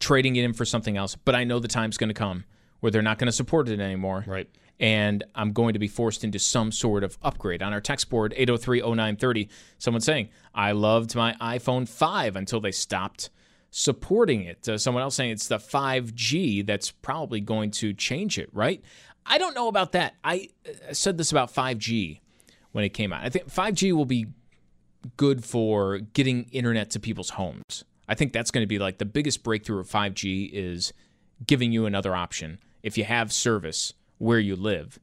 [0.00, 2.44] trading it in for something else, but I know the time's going to come
[2.80, 4.24] where they're not going to support it anymore.
[4.26, 4.48] Right.
[4.80, 7.62] And I'm going to be forced into some sort of upgrade.
[7.62, 13.28] On our text board, 8030930, someone saying, I loved my iPhone 5 until they stopped
[13.70, 14.68] supporting it.
[14.68, 18.82] Uh, someone else saying it's the 5G that's probably going to change it, right?
[19.30, 20.16] I don't know about that.
[20.24, 20.48] I
[20.92, 22.18] said this about 5G
[22.72, 23.24] when it came out.
[23.24, 24.26] I think 5G will be
[25.16, 27.84] good for getting internet to people's homes.
[28.08, 30.92] I think that's going to be like the biggest breakthrough of 5G is
[31.46, 32.58] giving you another option.
[32.82, 34.98] If you have service where you live,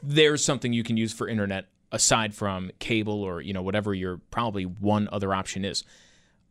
[0.00, 4.18] there's something you can use for internet aside from cable or, you know, whatever your
[4.30, 5.82] probably one other option is.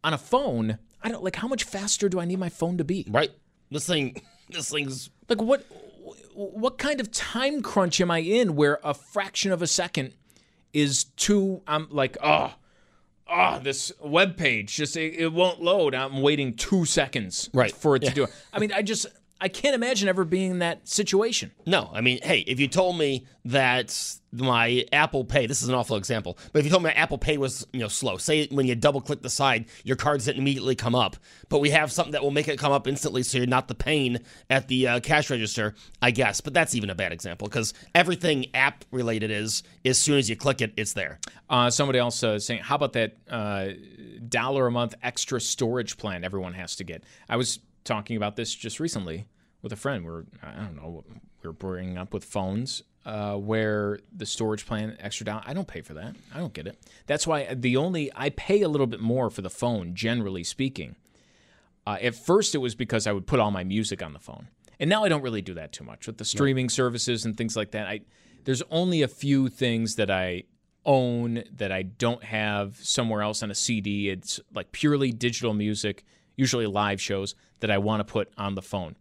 [0.04, 2.84] On a phone, I don't like how much faster do I need my phone to
[2.84, 3.08] be?
[3.10, 3.32] Right.
[3.72, 5.66] This thing this thing's like what
[6.36, 10.14] what kind of time crunch am I in where a fraction of a second
[10.74, 12.54] is too I'm like, oh,
[13.30, 15.96] oh, this web page just it, it won't load.
[15.96, 17.72] I'm waiting two seconds right.
[17.72, 18.10] for it yeah.
[18.10, 18.30] to do it.
[18.52, 19.08] I mean, I just
[19.42, 21.52] I can't imagine ever being in that situation.
[21.66, 25.76] No, I mean, hey, if you told me that my Apple Pay, this is an
[25.76, 28.48] awful example, but if you told me my Apple Pay was, you know, slow, say
[28.48, 31.18] when you double click the side, your cards didn't immediately come up,
[31.50, 33.76] but we have something that will make it come up instantly so you're not the
[33.76, 34.20] pain
[34.50, 36.40] at the uh, cash register, I guess.
[36.40, 40.38] But that's even a bad example because everything app related is as soon as you
[40.38, 41.20] click it, it's there.
[41.50, 43.70] Uh, somebody else uh, saying, how about that uh,
[44.30, 47.04] dollar a month extra storage plan everyone has to get?
[47.28, 49.28] I was talking about this just recently
[49.62, 50.06] with a friend.
[50.06, 51.04] We're I don't know
[51.44, 55.44] we are bringing up with phones uh, where the storage plan extra down.
[55.46, 56.16] I don't pay for that.
[56.34, 56.80] I don't get it.
[57.06, 60.96] That's why the only I pay a little bit more for the phone, generally speaking.
[61.86, 64.48] Uh, at first, it was because I would put all my music on the phone,
[64.80, 67.58] and now I don't really do that too much with the streaming services and things
[67.58, 67.88] like that.
[67.88, 68.02] I
[68.46, 70.44] there's only a few things that I
[70.86, 74.10] own that I don't have somewhere else on a CD.
[74.10, 78.62] It's like purely digital music, usually live shows that I want to put on the
[78.62, 78.96] phone.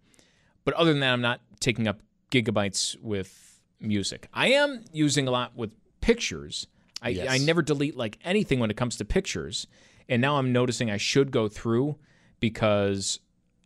[0.65, 4.29] But other than that, I'm not taking up gigabytes with music.
[4.33, 6.67] I am using a lot with pictures.
[7.03, 7.27] I, yes.
[7.29, 9.67] I never delete like anything when it comes to pictures.
[10.09, 11.97] And now I'm noticing I should go through
[12.41, 13.21] because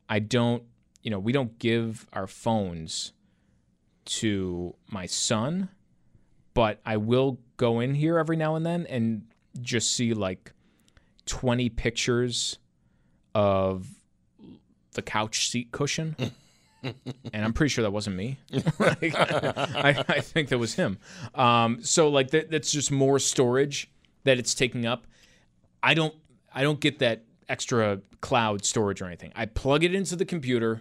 [0.08, 0.62] I don't,
[1.02, 3.12] you know, we don't give our phones
[4.06, 5.68] to my son,
[6.54, 9.26] but I will go in here every now and then and
[9.60, 10.52] just see like
[11.26, 12.58] 20 pictures
[13.36, 13.86] of
[14.94, 16.16] the couch seat cushion.
[16.82, 16.94] and
[17.34, 18.38] I'm pretty sure that wasn't me.
[18.78, 20.96] like, I, I, think that was him.
[21.34, 23.90] Um, so like that, that's just more storage
[24.24, 25.06] that it's taking up.
[25.82, 26.14] I don't
[26.54, 29.32] I don't get that extra cloud storage or anything.
[29.36, 30.80] I plug it into the computer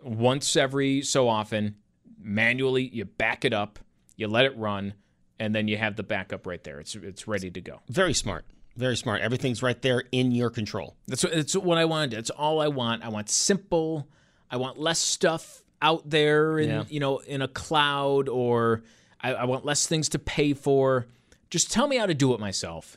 [0.00, 1.74] once every so often,
[2.20, 2.88] manually.
[2.88, 3.80] You back it up,
[4.14, 4.94] you let it run,
[5.40, 6.78] and then you have the backup right there.
[6.78, 7.80] It's it's ready to go.
[7.88, 8.44] Very smart.
[8.78, 9.20] Very smart.
[9.20, 10.96] Everything's right there in your control.
[11.06, 12.12] That's what, that's what I wanted.
[12.12, 13.04] That's all I want.
[13.04, 14.08] I want simple
[14.50, 16.84] I want less stuff out there in yeah.
[16.88, 18.82] you know in a cloud or
[19.20, 21.06] I, I, want less things to pay for.
[21.50, 22.96] Just tell me how to do it myself,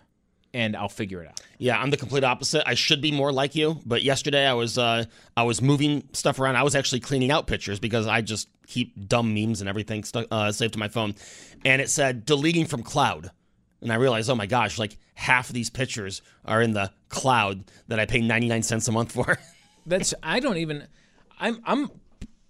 [0.54, 1.42] and I'll figure it out.
[1.58, 2.64] Yeah, I'm the complete opposite.
[2.68, 6.40] I should be more like you, but yesterday I was uh, I was moving stuff
[6.40, 6.56] around.
[6.56, 10.28] I was actually cleaning out pictures because I just keep dumb memes and everything stu-
[10.32, 11.16] uh, saved to my phone,
[11.66, 13.32] and it said deleting from cloud,
[13.82, 17.64] and I realized, oh my gosh, like half of these pictures are in the cloud
[17.88, 19.38] that I pay 99 cents a month for.
[19.86, 20.88] That's I don't even.
[21.40, 21.90] I'm I'm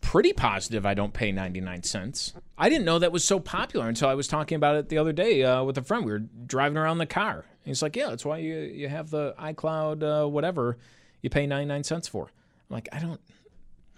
[0.01, 2.33] pretty positive I don't pay 99 cents.
[2.57, 5.13] I didn't know that was so popular until I was talking about it the other
[5.13, 6.03] day uh, with a friend.
[6.03, 7.45] We were driving around the car.
[7.63, 10.77] And He's like, "Yeah, that's why you you have the iCloud uh, whatever
[11.21, 12.25] you pay 99 cents for."
[12.69, 13.21] I'm like, "I don't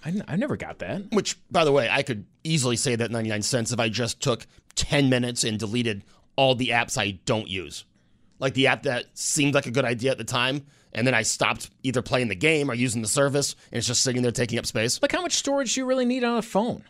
[0.05, 3.09] I, n- I never got that." Which, by the way, I could easily say that
[3.09, 6.03] 99 cents if I just took 10 minutes and deleted
[6.35, 7.85] all the apps I don't use.
[8.39, 11.21] Like the app that seemed like a good idea at the time, and then I
[11.21, 14.59] stopped either playing the game or using the service, and it's just sitting there taking
[14.59, 15.01] up space.
[15.01, 16.83] Like how much storage do you really need on a phone?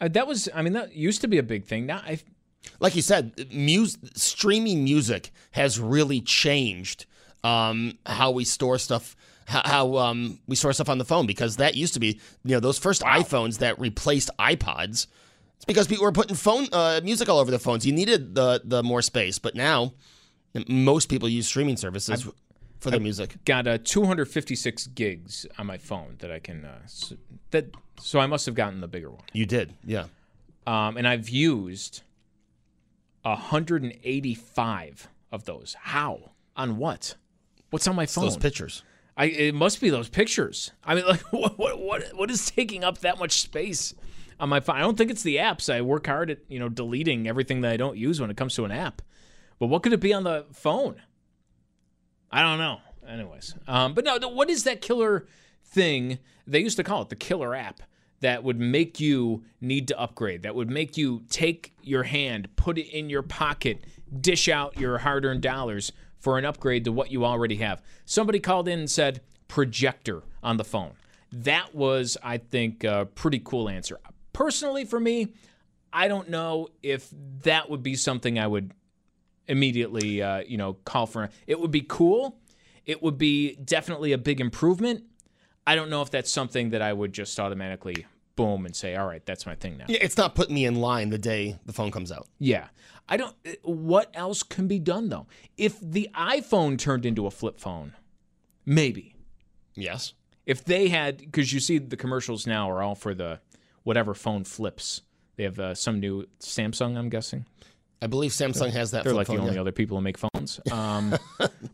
[0.00, 1.86] Uh, that was I mean that used to be a big thing.
[1.86, 2.20] Now I
[2.80, 7.06] Like you said, mus- streaming music has really changed
[7.42, 9.16] um, how we store stuff.
[9.46, 12.54] How, how um, we store stuff on the phone because that used to be, you
[12.54, 15.06] know, those first iPhones that replaced iPods.
[15.64, 17.86] It's because people were putting phone uh, music all over the phones.
[17.86, 19.94] You needed the the more space, but now
[20.68, 22.22] most people use streaming services
[22.80, 23.36] for their I've music.
[23.46, 27.14] Got uh, 256 gigs on my phone that I can uh, s-
[27.50, 29.22] that so I must have gotten the bigger one.
[29.32, 30.04] You did, yeah.
[30.66, 32.02] Um, and I've used
[33.22, 35.76] 185 of those.
[35.80, 36.30] How?
[36.56, 37.14] On what?
[37.70, 38.24] What's on my It's phone?
[38.24, 38.82] those pictures.
[39.16, 40.72] I it must be those pictures.
[40.84, 43.94] I mean, like what what what, what is taking up that much space
[44.44, 44.76] on my phone?
[44.76, 45.72] I don't think it's the apps.
[45.72, 48.54] I work hard at you know deleting everything that I don't use when it comes
[48.54, 49.02] to an app.
[49.58, 51.00] But what could it be on the phone?
[52.30, 52.78] I don't know.
[53.08, 55.26] Anyways, um, but no, what is that killer
[55.64, 56.18] thing?
[56.46, 57.80] They used to call it the killer app
[58.20, 60.42] that would make you need to upgrade.
[60.42, 63.84] That would make you take your hand, put it in your pocket,
[64.20, 67.82] dish out your hard-earned dollars for an upgrade to what you already have.
[68.06, 70.92] Somebody called in and said projector on the phone.
[71.32, 73.98] That was, I think, a pretty cool answer.
[74.34, 75.32] Personally, for me,
[75.90, 77.08] I don't know if
[77.44, 78.72] that would be something I would
[79.48, 81.30] immediately, uh, you know, call for.
[81.46, 82.38] It would be cool.
[82.84, 85.04] It would be definitely a big improvement.
[85.66, 89.06] I don't know if that's something that I would just automatically boom and say, all
[89.06, 89.84] right, that's my thing now.
[89.88, 92.28] Yeah, it's not putting me in line the day the phone comes out.
[92.38, 92.66] Yeah.
[93.08, 93.36] I don't.
[93.62, 95.26] What else can be done though?
[95.56, 97.94] If the iPhone turned into a flip phone,
[98.66, 99.14] maybe.
[99.74, 100.14] Yes.
[100.46, 103.40] If they had, because you see the commercials now are all for the
[103.84, 105.02] whatever phone flips.
[105.36, 107.46] They have uh, some new Samsung, I'm guessing.
[108.02, 109.60] I believe Samsung has that They're like phone, the only yeah.
[109.62, 110.60] other people who make phones.
[110.72, 111.16] Um,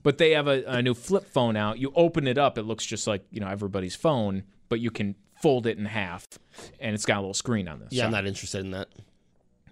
[0.03, 1.79] but they have a, a new flip phone out.
[1.79, 5.17] You open it up, it looks just like you know everybody's phone, but you can
[5.43, 6.25] fold it in half,
[6.79, 7.89] and it's got a little screen on this.
[7.93, 8.89] Yeah, I'm not interested in that.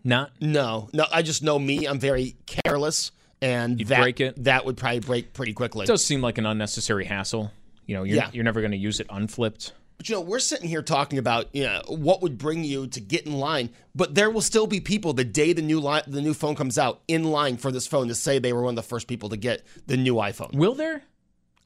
[0.05, 0.33] Not?
[0.41, 1.05] No, no.
[1.13, 1.87] I just know me.
[1.87, 4.43] I'm very careless, and You'd that break it?
[4.45, 5.85] that would probably break pretty quickly.
[5.85, 7.53] It does seem like an unnecessary hassle.
[7.87, 8.31] You know, you're, Yeah.
[8.33, 9.73] you're never going to use it unflipped.
[9.99, 13.01] But you know, we're sitting here talking about you know what would bring you to
[13.01, 16.23] get in line, but there will still be people the day the new line, the
[16.23, 18.77] new phone comes out in line for this phone to say they were one of
[18.77, 20.55] the first people to get the new iPhone.
[20.55, 21.03] Will there?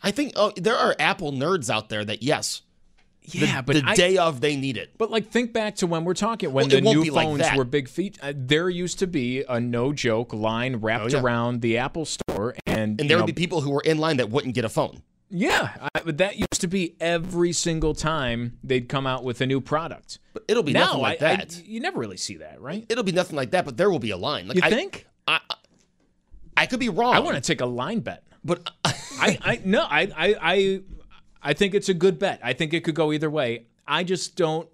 [0.03, 2.63] I think oh, there are Apple nerds out there that yes,
[3.23, 4.95] Yeah, the, but the I- day of they need it.
[4.97, 7.45] But like, think back to when we're talking when Well, the new be like phones
[7.55, 8.19] were big feet.
[8.23, 11.23] Uh, there used to be a no joke line wrapped Oh, yeah.
[11.23, 14.17] around the Apple Store, and And there know, would be people who were in line
[14.17, 15.03] that wouldn't get a phone.
[15.35, 19.47] Yeah, I, but that used to be every single time they'd come out with a
[19.47, 20.19] new product.
[20.35, 21.67] But it'll be now, nothing like I- I- that.
[21.67, 22.85] you never really see that, right?
[22.91, 24.47] It'll be nothing like that, but there will be a line.
[24.47, 25.07] Like, You I- think?
[25.27, 25.55] I, I,
[26.57, 27.15] I could be wrong.
[27.15, 28.93] I want to take a line bet, but I,
[29.43, 30.81] I no, I, I, I,
[31.43, 32.41] I think it's a good bet.
[32.43, 33.67] I think it could go either way.
[33.89, 34.69] I just don't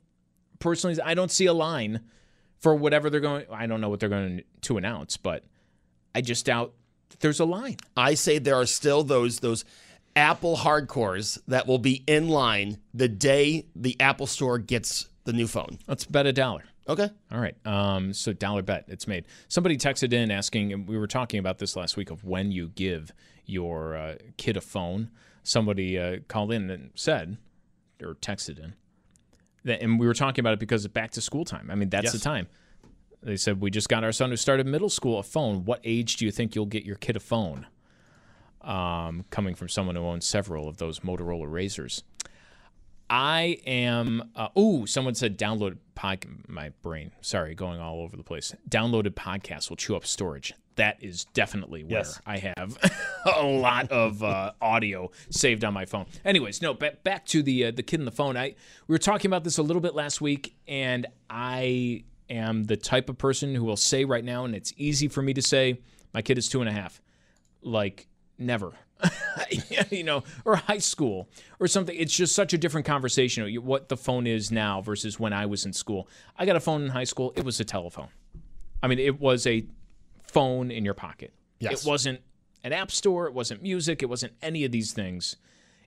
[0.59, 1.01] personally.
[1.01, 2.01] I don't see a line
[2.61, 3.47] for whatever they're going.
[3.51, 5.45] I don't know what they're going to announce, but
[6.17, 6.75] I just doubt
[7.21, 7.77] there's a line.
[7.97, 9.65] I say there are still those those
[10.19, 15.47] Apple hardcores that will be in line the day the Apple Store gets the new
[15.47, 15.79] phone.
[15.87, 16.65] Let's bet a dollar.
[16.89, 17.09] Okay.
[17.31, 17.55] All right.
[17.67, 19.27] Um, so dollar bet, it's made.
[19.47, 22.69] Somebody texted in asking, and we were talking about this last week of when you
[22.75, 23.13] give
[23.47, 25.11] your uh, kid a phone.
[25.43, 27.37] Somebody uh, called in and said,
[28.03, 28.75] or texted in,
[29.65, 31.71] that, and we were talking about it because it's back to school time.
[31.71, 32.13] I mean, that's Yes.
[32.15, 32.49] the time.
[33.23, 35.65] They said we just got our son who started middle school a phone.
[35.65, 37.67] What age do you think you'll get your kid a phone?
[38.61, 42.03] Um, coming from someone who owns several of those Motorola Razrs.
[43.11, 44.31] I am.
[44.37, 46.27] Uh, ooh, someone said downloaded pod.
[46.47, 48.55] My brain, sorry, going all over the place.
[48.69, 50.53] Downloaded podcasts will chew up storage.
[50.77, 52.21] That is definitely where Yes.
[52.27, 52.77] I have
[53.37, 56.07] a lot of uh, audio saved on my phone.
[56.25, 58.37] Anyways, no, back back to the uh, the kid in the phone.
[58.37, 58.55] I
[58.87, 63.09] we were talking about this a little bit last week, and I am the type
[63.09, 65.81] of person who will say right now, and it's easy for me to say,
[66.13, 67.01] My kid is two and a half.
[67.63, 68.07] Like,
[68.39, 68.73] never.
[69.91, 71.29] you know, or high school
[71.61, 71.97] or something.
[71.97, 73.47] It's just such a different conversation.
[73.65, 76.09] What the phone is now versus when I was in school.
[76.37, 77.33] I got a phone in high school.
[77.37, 78.09] It was a telephone.
[78.83, 79.67] I mean, it was a
[80.23, 81.33] phone in your pocket.
[81.61, 81.85] Yes.
[81.85, 82.21] It wasn't
[82.65, 83.27] an app store.
[83.27, 84.03] It wasn't music.
[84.03, 85.37] It wasn't any of these things.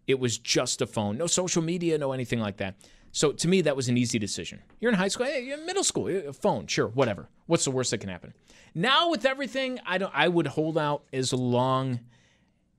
[0.08, 1.18] It was just a phone.
[1.18, 2.76] No social media, no anything like that.
[3.12, 4.62] So to me, that was an easy decision.
[4.80, 7.28] You're in high school, hey, you're in middle school, a uh, phone, sure, whatever.
[7.46, 8.34] What's the worst that can happen?
[8.74, 10.12] Now with everything, I don't.
[10.16, 12.00] I would hold out as long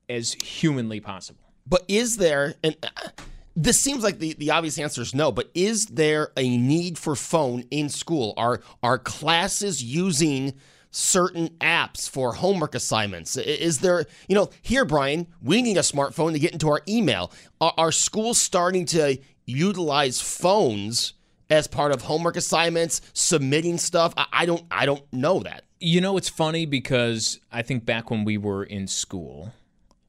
[0.09, 1.41] as humanly possible.
[1.67, 3.09] But is there and uh,
[3.55, 7.15] this seems like the, the obvious answer is no, but is there a need for
[7.15, 8.35] phone in school?
[8.37, 10.55] Are are classes using
[10.91, 13.37] certain apps for homework assignments?
[13.37, 17.33] Is there, you know, here, Brian, we need a smartphone to get into our email.
[17.61, 21.15] Are, are schools starting to utilize phones
[21.51, 24.15] as part of homework assignments, submitting stuff?
[24.17, 25.65] I, I don't I don't know that.
[25.81, 29.53] You know, it's funny because I think back when we were in school,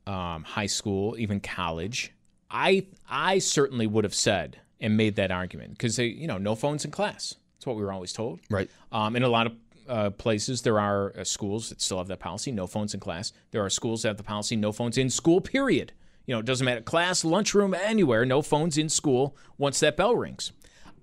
[0.08, 2.14] um, high school, even college,
[2.50, 6.56] I I certainly would have said and made that argument because they, you know, no
[6.56, 7.36] phones in class.
[7.56, 8.40] That's what we were always told.
[8.50, 8.70] Right.
[8.92, 9.54] Um, in a lot of
[9.88, 13.34] uh, places, there are uh, schools that still have that policy: no phones in class.
[13.52, 15.42] There are schools that have the policy: no phones in school.
[15.42, 15.94] Period.
[16.26, 18.26] You know, it doesn't matter class, lunchroom, anywhere.
[18.26, 20.52] No phones in school once that bell rings.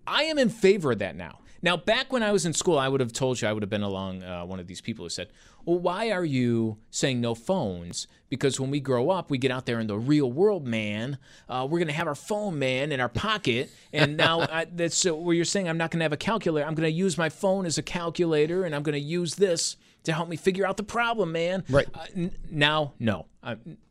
[0.06, 1.40] I am in favor of that now.
[1.62, 3.70] Now, back when I was in school, I would have told you I would have
[3.70, 5.28] been along uh, one of these people who said,
[5.64, 8.06] Well, why are you saying no phones?
[8.30, 11.18] Because when we grow up, we get out there in the real world, man.
[11.48, 13.70] Uh, we're going to have our phone, man, in our pocket.
[13.92, 16.66] And now I, that's uh, where you're saying I'm not going to have a calculator.
[16.66, 19.76] I'm going to use my phone as a calculator and I'm going to use this
[20.04, 21.64] to help me figure out the problem, man.
[21.68, 21.88] Right.
[21.92, 23.26] Uh, n- now, no,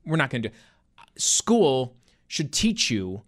[0.06, 0.56] we're not going to do
[1.18, 1.96] School
[2.28, 3.24] should teach you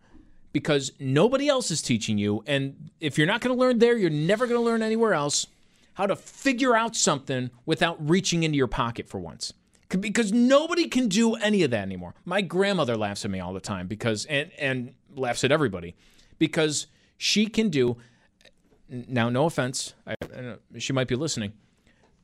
[0.53, 2.43] because nobody else is teaching you.
[2.47, 5.47] And if you're not going to learn there, you're never going to learn anywhere else
[5.95, 9.53] how to figure out something without reaching into your pocket for once.
[9.99, 12.15] Because nobody can do any of that anymore.
[12.25, 15.95] My grandmother laughs at me all the time because, and, and laughs at everybody
[16.39, 16.87] because
[17.17, 17.97] she can do,
[18.89, 21.53] now, no offense, I, I she might be listening.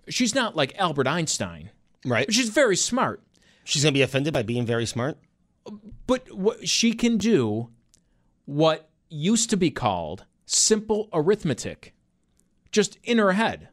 [0.09, 1.69] She's not like Albert Einstein.
[2.05, 2.31] Right.
[2.33, 3.21] She's very smart.
[3.63, 5.17] She's going to be offended by being very smart?
[6.05, 7.69] But what she can do
[8.45, 11.93] what used to be called simple arithmetic
[12.71, 13.67] just in her head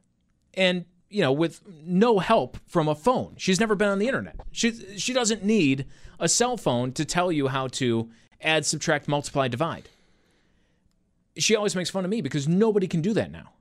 [0.55, 0.85] and
[1.15, 3.35] you know with no help from a phone.
[3.37, 4.37] She's never been on the internet.
[4.51, 5.87] She she doesn't need
[6.19, 8.11] a cell phone to tell you how to
[8.43, 9.89] add subtract multiply divide.
[11.37, 13.53] She always makes fun of me because nobody can do that now.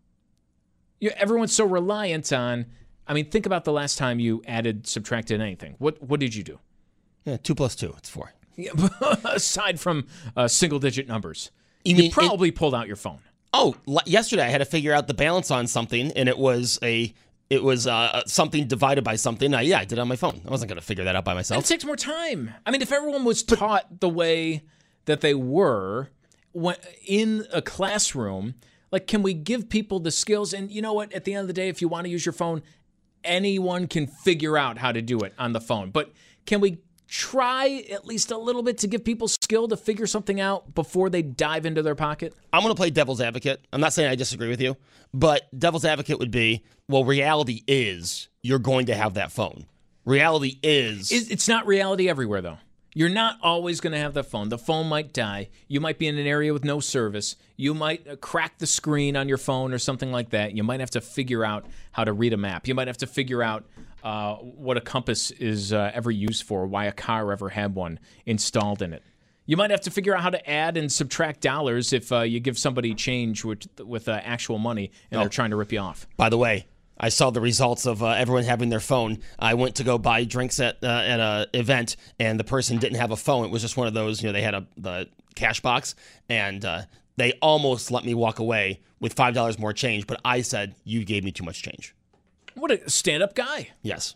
[1.00, 2.66] You, everyone's so reliant on
[3.06, 5.76] i mean think about the last time you added subtracted anything.
[5.78, 6.60] What what did you do?
[7.24, 8.72] Yeah 2 plus 2 it's 4 yeah,
[9.26, 11.52] aside from uh, single digit numbers,
[11.84, 13.20] you, you probably it, pulled out your phone.
[13.52, 13.76] Oh,
[14.06, 17.14] yesterday I had to figure out the balance on something, and it was a
[17.54, 19.54] it was uh, something divided by something.
[19.54, 20.42] Uh, yeah, I did it on my phone.
[20.46, 21.58] I wasn't going to figure that out by myself.
[21.58, 22.52] And it takes more time.
[22.66, 24.64] I mean, if everyone was taught the way
[25.06, 26.10] that they were
[27.06, 28.56] in a classroom,
[28.92, 30.54] like, can we give people the skills?
[30.54, 31.14] And you know what?
[31.14, 32.64] At the end of the day, if you want to use your phone,
[33.24, 35.92] anyone can figure out how to do it on the phone.
[35.92, 36.12] But
[36.46, 36.80] can we
[37.14, 41.12] try at least a little bit to give people skill to figure something out before
[41.12, 42.34] they dive into their pocket?
[42.52, 43.64] I'm going to play devil's advocate.
[43.72, 44.76] I'm not saying I disagree with you,
[45.14, 49.68] but devil's advocate would be well, reality is you're going to have that phone.
[50.06, 51.12] Reality is.
[51.12, 52.58] It's not reality everywhere, though.
[52.96, 54.50] You're not always going to have the phone.
[54.50, 55.50] The phone might die.
[55.68, 57.36] You might be in an area with no service.
[57.58, 60.56] You might uh, crack the screen on your phone or something like that.
[60.56, 62.68] You might have to figure out how to read a map.
[62.68, 63.66] You might have to figure out
[64.04, 68.00] uh, what a compass is uh, ever used for, why a car ever had one
[68.26, 69.02] installed in it.
[69.46, 72.40] You might have to figure out how to add and subtract dollars if uh, you
[72.40, 75.24] give somebody change with, with uh, actual money and oh.
[75.24, 76.08] they're trying to rip you off.
[76.16, 79.20] By the way, I saw the results of uh, everyone having their phone.
[79.40, 83.00] I went to go buy drinks at uh, at a event, and the person didn't
[83.00, 83.46] have a phone.
[83.46, 85.96] It was just one of those, you know, they had a the cash box,
[86.30, 86.84] and uh,
[87.18, 90.08] they almost let me walk away with five dollars more change.
[90.08, 91.96] But I said, "You gave me too much change."
[92.56, 93.70] What a stand-up guy!
[93.82, 94.16] Yes,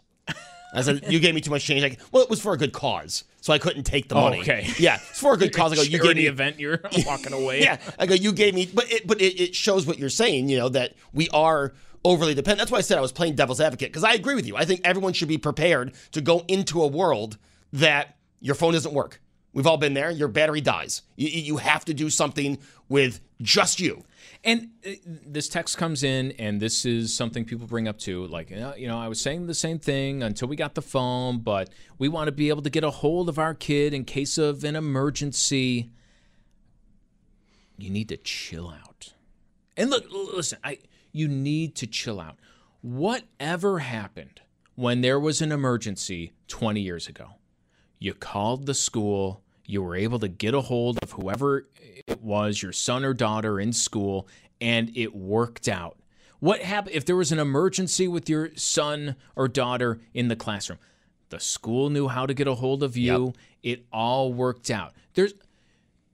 [0.74, 2.74] I said, "You gave me too much change." Like, well, it was for a good
[2.74, 4.42] cause, so I couldn't take the oh, money.
[4.42, 5.72] Okay, yeah, it's for a good cause.
[5.74, 6.60] I go, "You gave me event.
[6.60, 9.86] You're walking away." yeah, I go, "You gave me," but it, but it, it shows
[9.86, 10.50] what you're saying.
[10.50, 11.74] You know that we are
[12.04, 12.60] overly dependent.
[12.60, 14.56] That's why I said I was playing devil's advocate because I agree with you.
[14.56, 17.38] I think everyone should be prepared to go into a world
[17.74, 19.22] that your phone doesn't work.
[19.54, 20.12] We've all been there.
[20.12, 21.02] Your battery dies.
[21.16, 22.60] You, you have to do something
[22.90, 24.04] with just you.
[24.44, 28.28] And uh, this text comes in, and this is something people bring up too.
[28.28, 31.70] Like, you know, I was saying the same thing until we got the phone, but
[31.98, 34.64] we want to be able to get a hold of our kid in case of
[34.64, 35.92] an emergency.
[37.78, 39.14] You need to chill out.
[39.76, 40.80] And look, listen, I
[41.12, 42.38] you need to chill out.
[42.82, 44.42] Whatever happened,
[44.76, 47.36] when there was an emergency 20 years ago,
[48.00, 52.64] you called the school, you were able to get a hold of whoever it was,
[52.64, 54.28] your son or daughter in school,
[54.60, 55.98] and it worked out.
[56.40, 60.80] What happened if there was an emergency with your son or daughter in the classroom?
[61.30, 63.34] The school knew how to get a hold of you.
[63.62, 64.94] It all worked out.
[65.14, 65.34] There's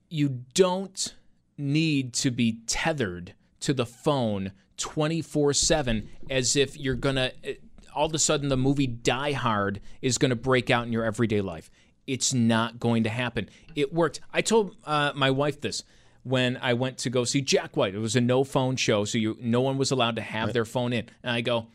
[0.09, 1.13] you don't
[1.57, 7.55] need to be tethered to the phone 24/7 as if you're going to eh,
[7.93, 11.05] all of a sudden the movie Die Hard is going to break out in your
[11.05, 11.69] everyday life.
[12.07, 13.49] It's not going to happen.
[13.75, 14.19] It worked.
[14.33, 15.83] I told uh, my wife this
[16.23, 17.95] when I went to go see Jack White.
[17.95, 20.53] It was a no phone show, so you no one was allowed to have Right.
[20.53, 21.05] their phone in.
[21.23, 21.67] And I go,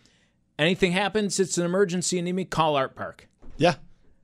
[0.59, 3.21] anything happens, it's an emergency, and you need me call Artpark.
[3.57, 3.75] Yeah,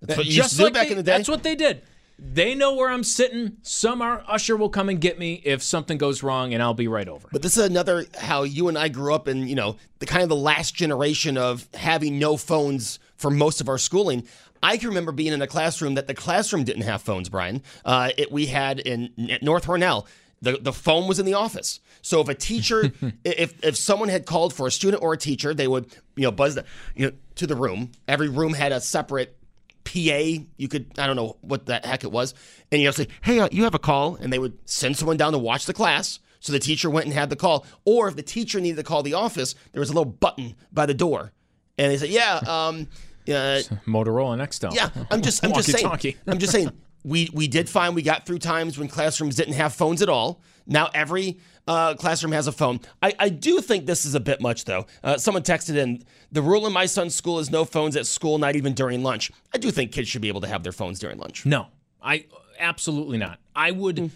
[0.01, 1.17] that's what you Just used to do back they- in the day.
[1.17, 1.83] That's what they did.
[2.17, 3.57] They know where I'm sitting.
[3.63, 7.09] Some usher will come and get me if something goes wrong, and I'll be right
[7.09, 7.27] over.
[7.33, 10.23] But this is another how you and I grew up in, you know, the kind
[10.23, 14.27] of the last generation of having no phones for most of our schooling.
[14.63, 17.63] I can remember being in a classroom that the classroom didn't have phones, Brian.
[17.85, 20.07] Uh, it, we had in at North Hornell,
[20.41, 21.81] the, the phone was in the office.
[22.03, 22.93] So if a teacher,
[23.25, 26.31] if, if someone had called for a student or a teacher, they would, you know,
[26.31, 27.93] buzz the, you know, to the room.
[28.07, 29.37] Every room had a separate
[29.85, 30.45] PA.
[30.57, 32.35] You could, I don't know what the heck it was.
[32.71, 34.17] And you to say, hey, uh, you have a call.
[34.17, 36.21] And they would send someone down to watch the class.
[36.41, 37.65] So the teacher went and had the call.
[37.85, 40.87] Or if the teacher needed to call the office, there was a little button by
[40.87, 41.33] the door.
[41.79, 42.87] And they said, yeah, um,
[43.29, 44.75] uh, Motorola Nextel.
[44.75, 46.17] yeah, I'm just I'm just saying.
[46.27, 46.71] I'm just saying
[47.05, 50.41] we we did find we got through times when classrooms didn't have phones at all.
[50.67, 52.81] Now every uh, classroom has a phone.
[53.03, 54.87] I, I do think this is a bit much though.
[55.03, 56.03] Uh, someone texted in
[56.33, 59.31] the rule in my son's school is no phones at school, not even during lunch.
[59.55, 61.45] I do think kids should be able to have their phones during lunch.
[61.47, 61.67] No,
[62.03, 62.27] I
[62.59, 63.41] absolutely not.
[63.57, 64.07] I would, Hmm.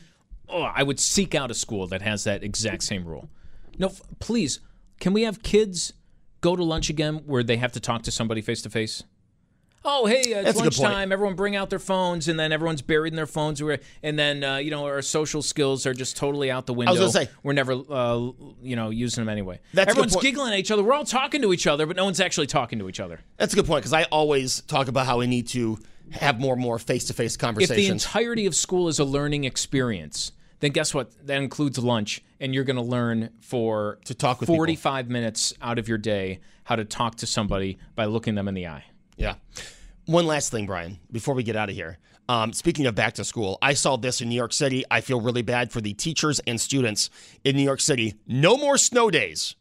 [0.48, 3.28] oh, I would seek out a school that has that exact same rule.
[3.78, 4.60] No, f- please,
[5.00, 5.92] can we have kids
[6.40, 9.02] go to lunch again where they have to talk to somebody face to face?
[9.84, 11.12] Oh, hey, uh, it's lunchtime.
[11.12, 13.62] Everyone bring out their phones, and then everyone's buried in their phones.
[14.02, 16.90] And then, uh, you know, our social skills are just totally out the window.
[16.90, 18.16] I was gonna say- we're never, uh,
[18.62, 19.60] you know, using them anyway.
[19.72, 20.82] That's Everyone's giggling at each other.
[20.82, 23.20] We're all talking to each other, but no one's actually talking to each other.
[23.36, 25.78] That's a good point because I always talk about how we need to
[26.10, 27.78] have more and more face to face conversations.
[27.78, 31.10] If the entirety of school is a learning experience, then guess what?
[31.26, 34.56] That includes lunch, and you're going to learn for to talk with people.
[34.56, 38.54] 45 minutes out of your day how to talk to somebody by looking them in
[38.54, 38.84] the eye.
[39.16, 39.34] Yeah.
[40.06, 41.98] One last thing, Brian, before we get out of here.
[42.28, 44.84] Um, speaking of back to school, I saw this in New York City.
[44.90, 47.08] I feel really bad for the teachers and students
[47.42, 48.14] in New York City.
[48.26, 49.56] No more snow days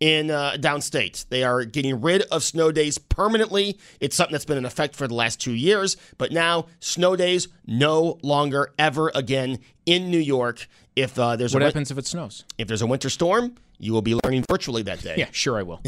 [0.00, 1.28] in uh, downstate.
[1.28, 3.78] They are getting rid of snow days permanently.
[4.00, 7.48] It's something that's been in effect for the last two years, but now snow days
[7.66, 10.66] no longer ever again in New York.
[10.96, 12.44] If uh, there's What a happens if it snows?
[12.58, 15.14] if there's a winter storm, you will be learning virtually that day.
[15.18, 15.80] Yeah, sure I will.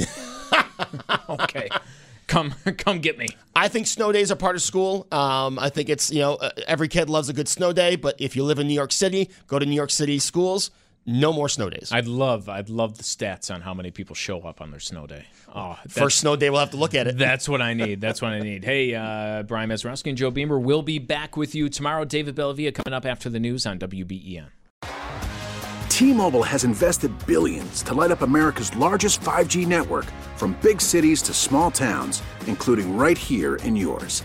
[1.28, 1.68] okay.
[2.28, 3.28] Come come get me.
[3.54, 5.06] I think snow days are part of school.
[5.12, 8.14] Um, I think it's, you know, uh, every kid loves a good snow day, but
[8.18, 10.70] if you live in New York City, go to New York City schools,
[11.07, 11.90] no more snow days.
[11.92, 15.07] I'd love I'd love the stats on how many people show up on their snow
[15.07, 15.26] day.
[15.55, 17.18] Oh, First snow day, we'll have to look at it.
[17.18, 18.00] That's what I need.
[18.00, 18.64] That's what I need.
[18.64, 22.05] Hey, uh, Brian Mazurowski and Joe Beamer will be back with you tomorrow.
[22.05, 24.46] David Bellavia coming up after the news on WBEN.
[25.88, 31.34] T-Mobile has invested billions to light up America's largest 5G network from big cities to
[31.34, 34.24] small towns, including right here in yours.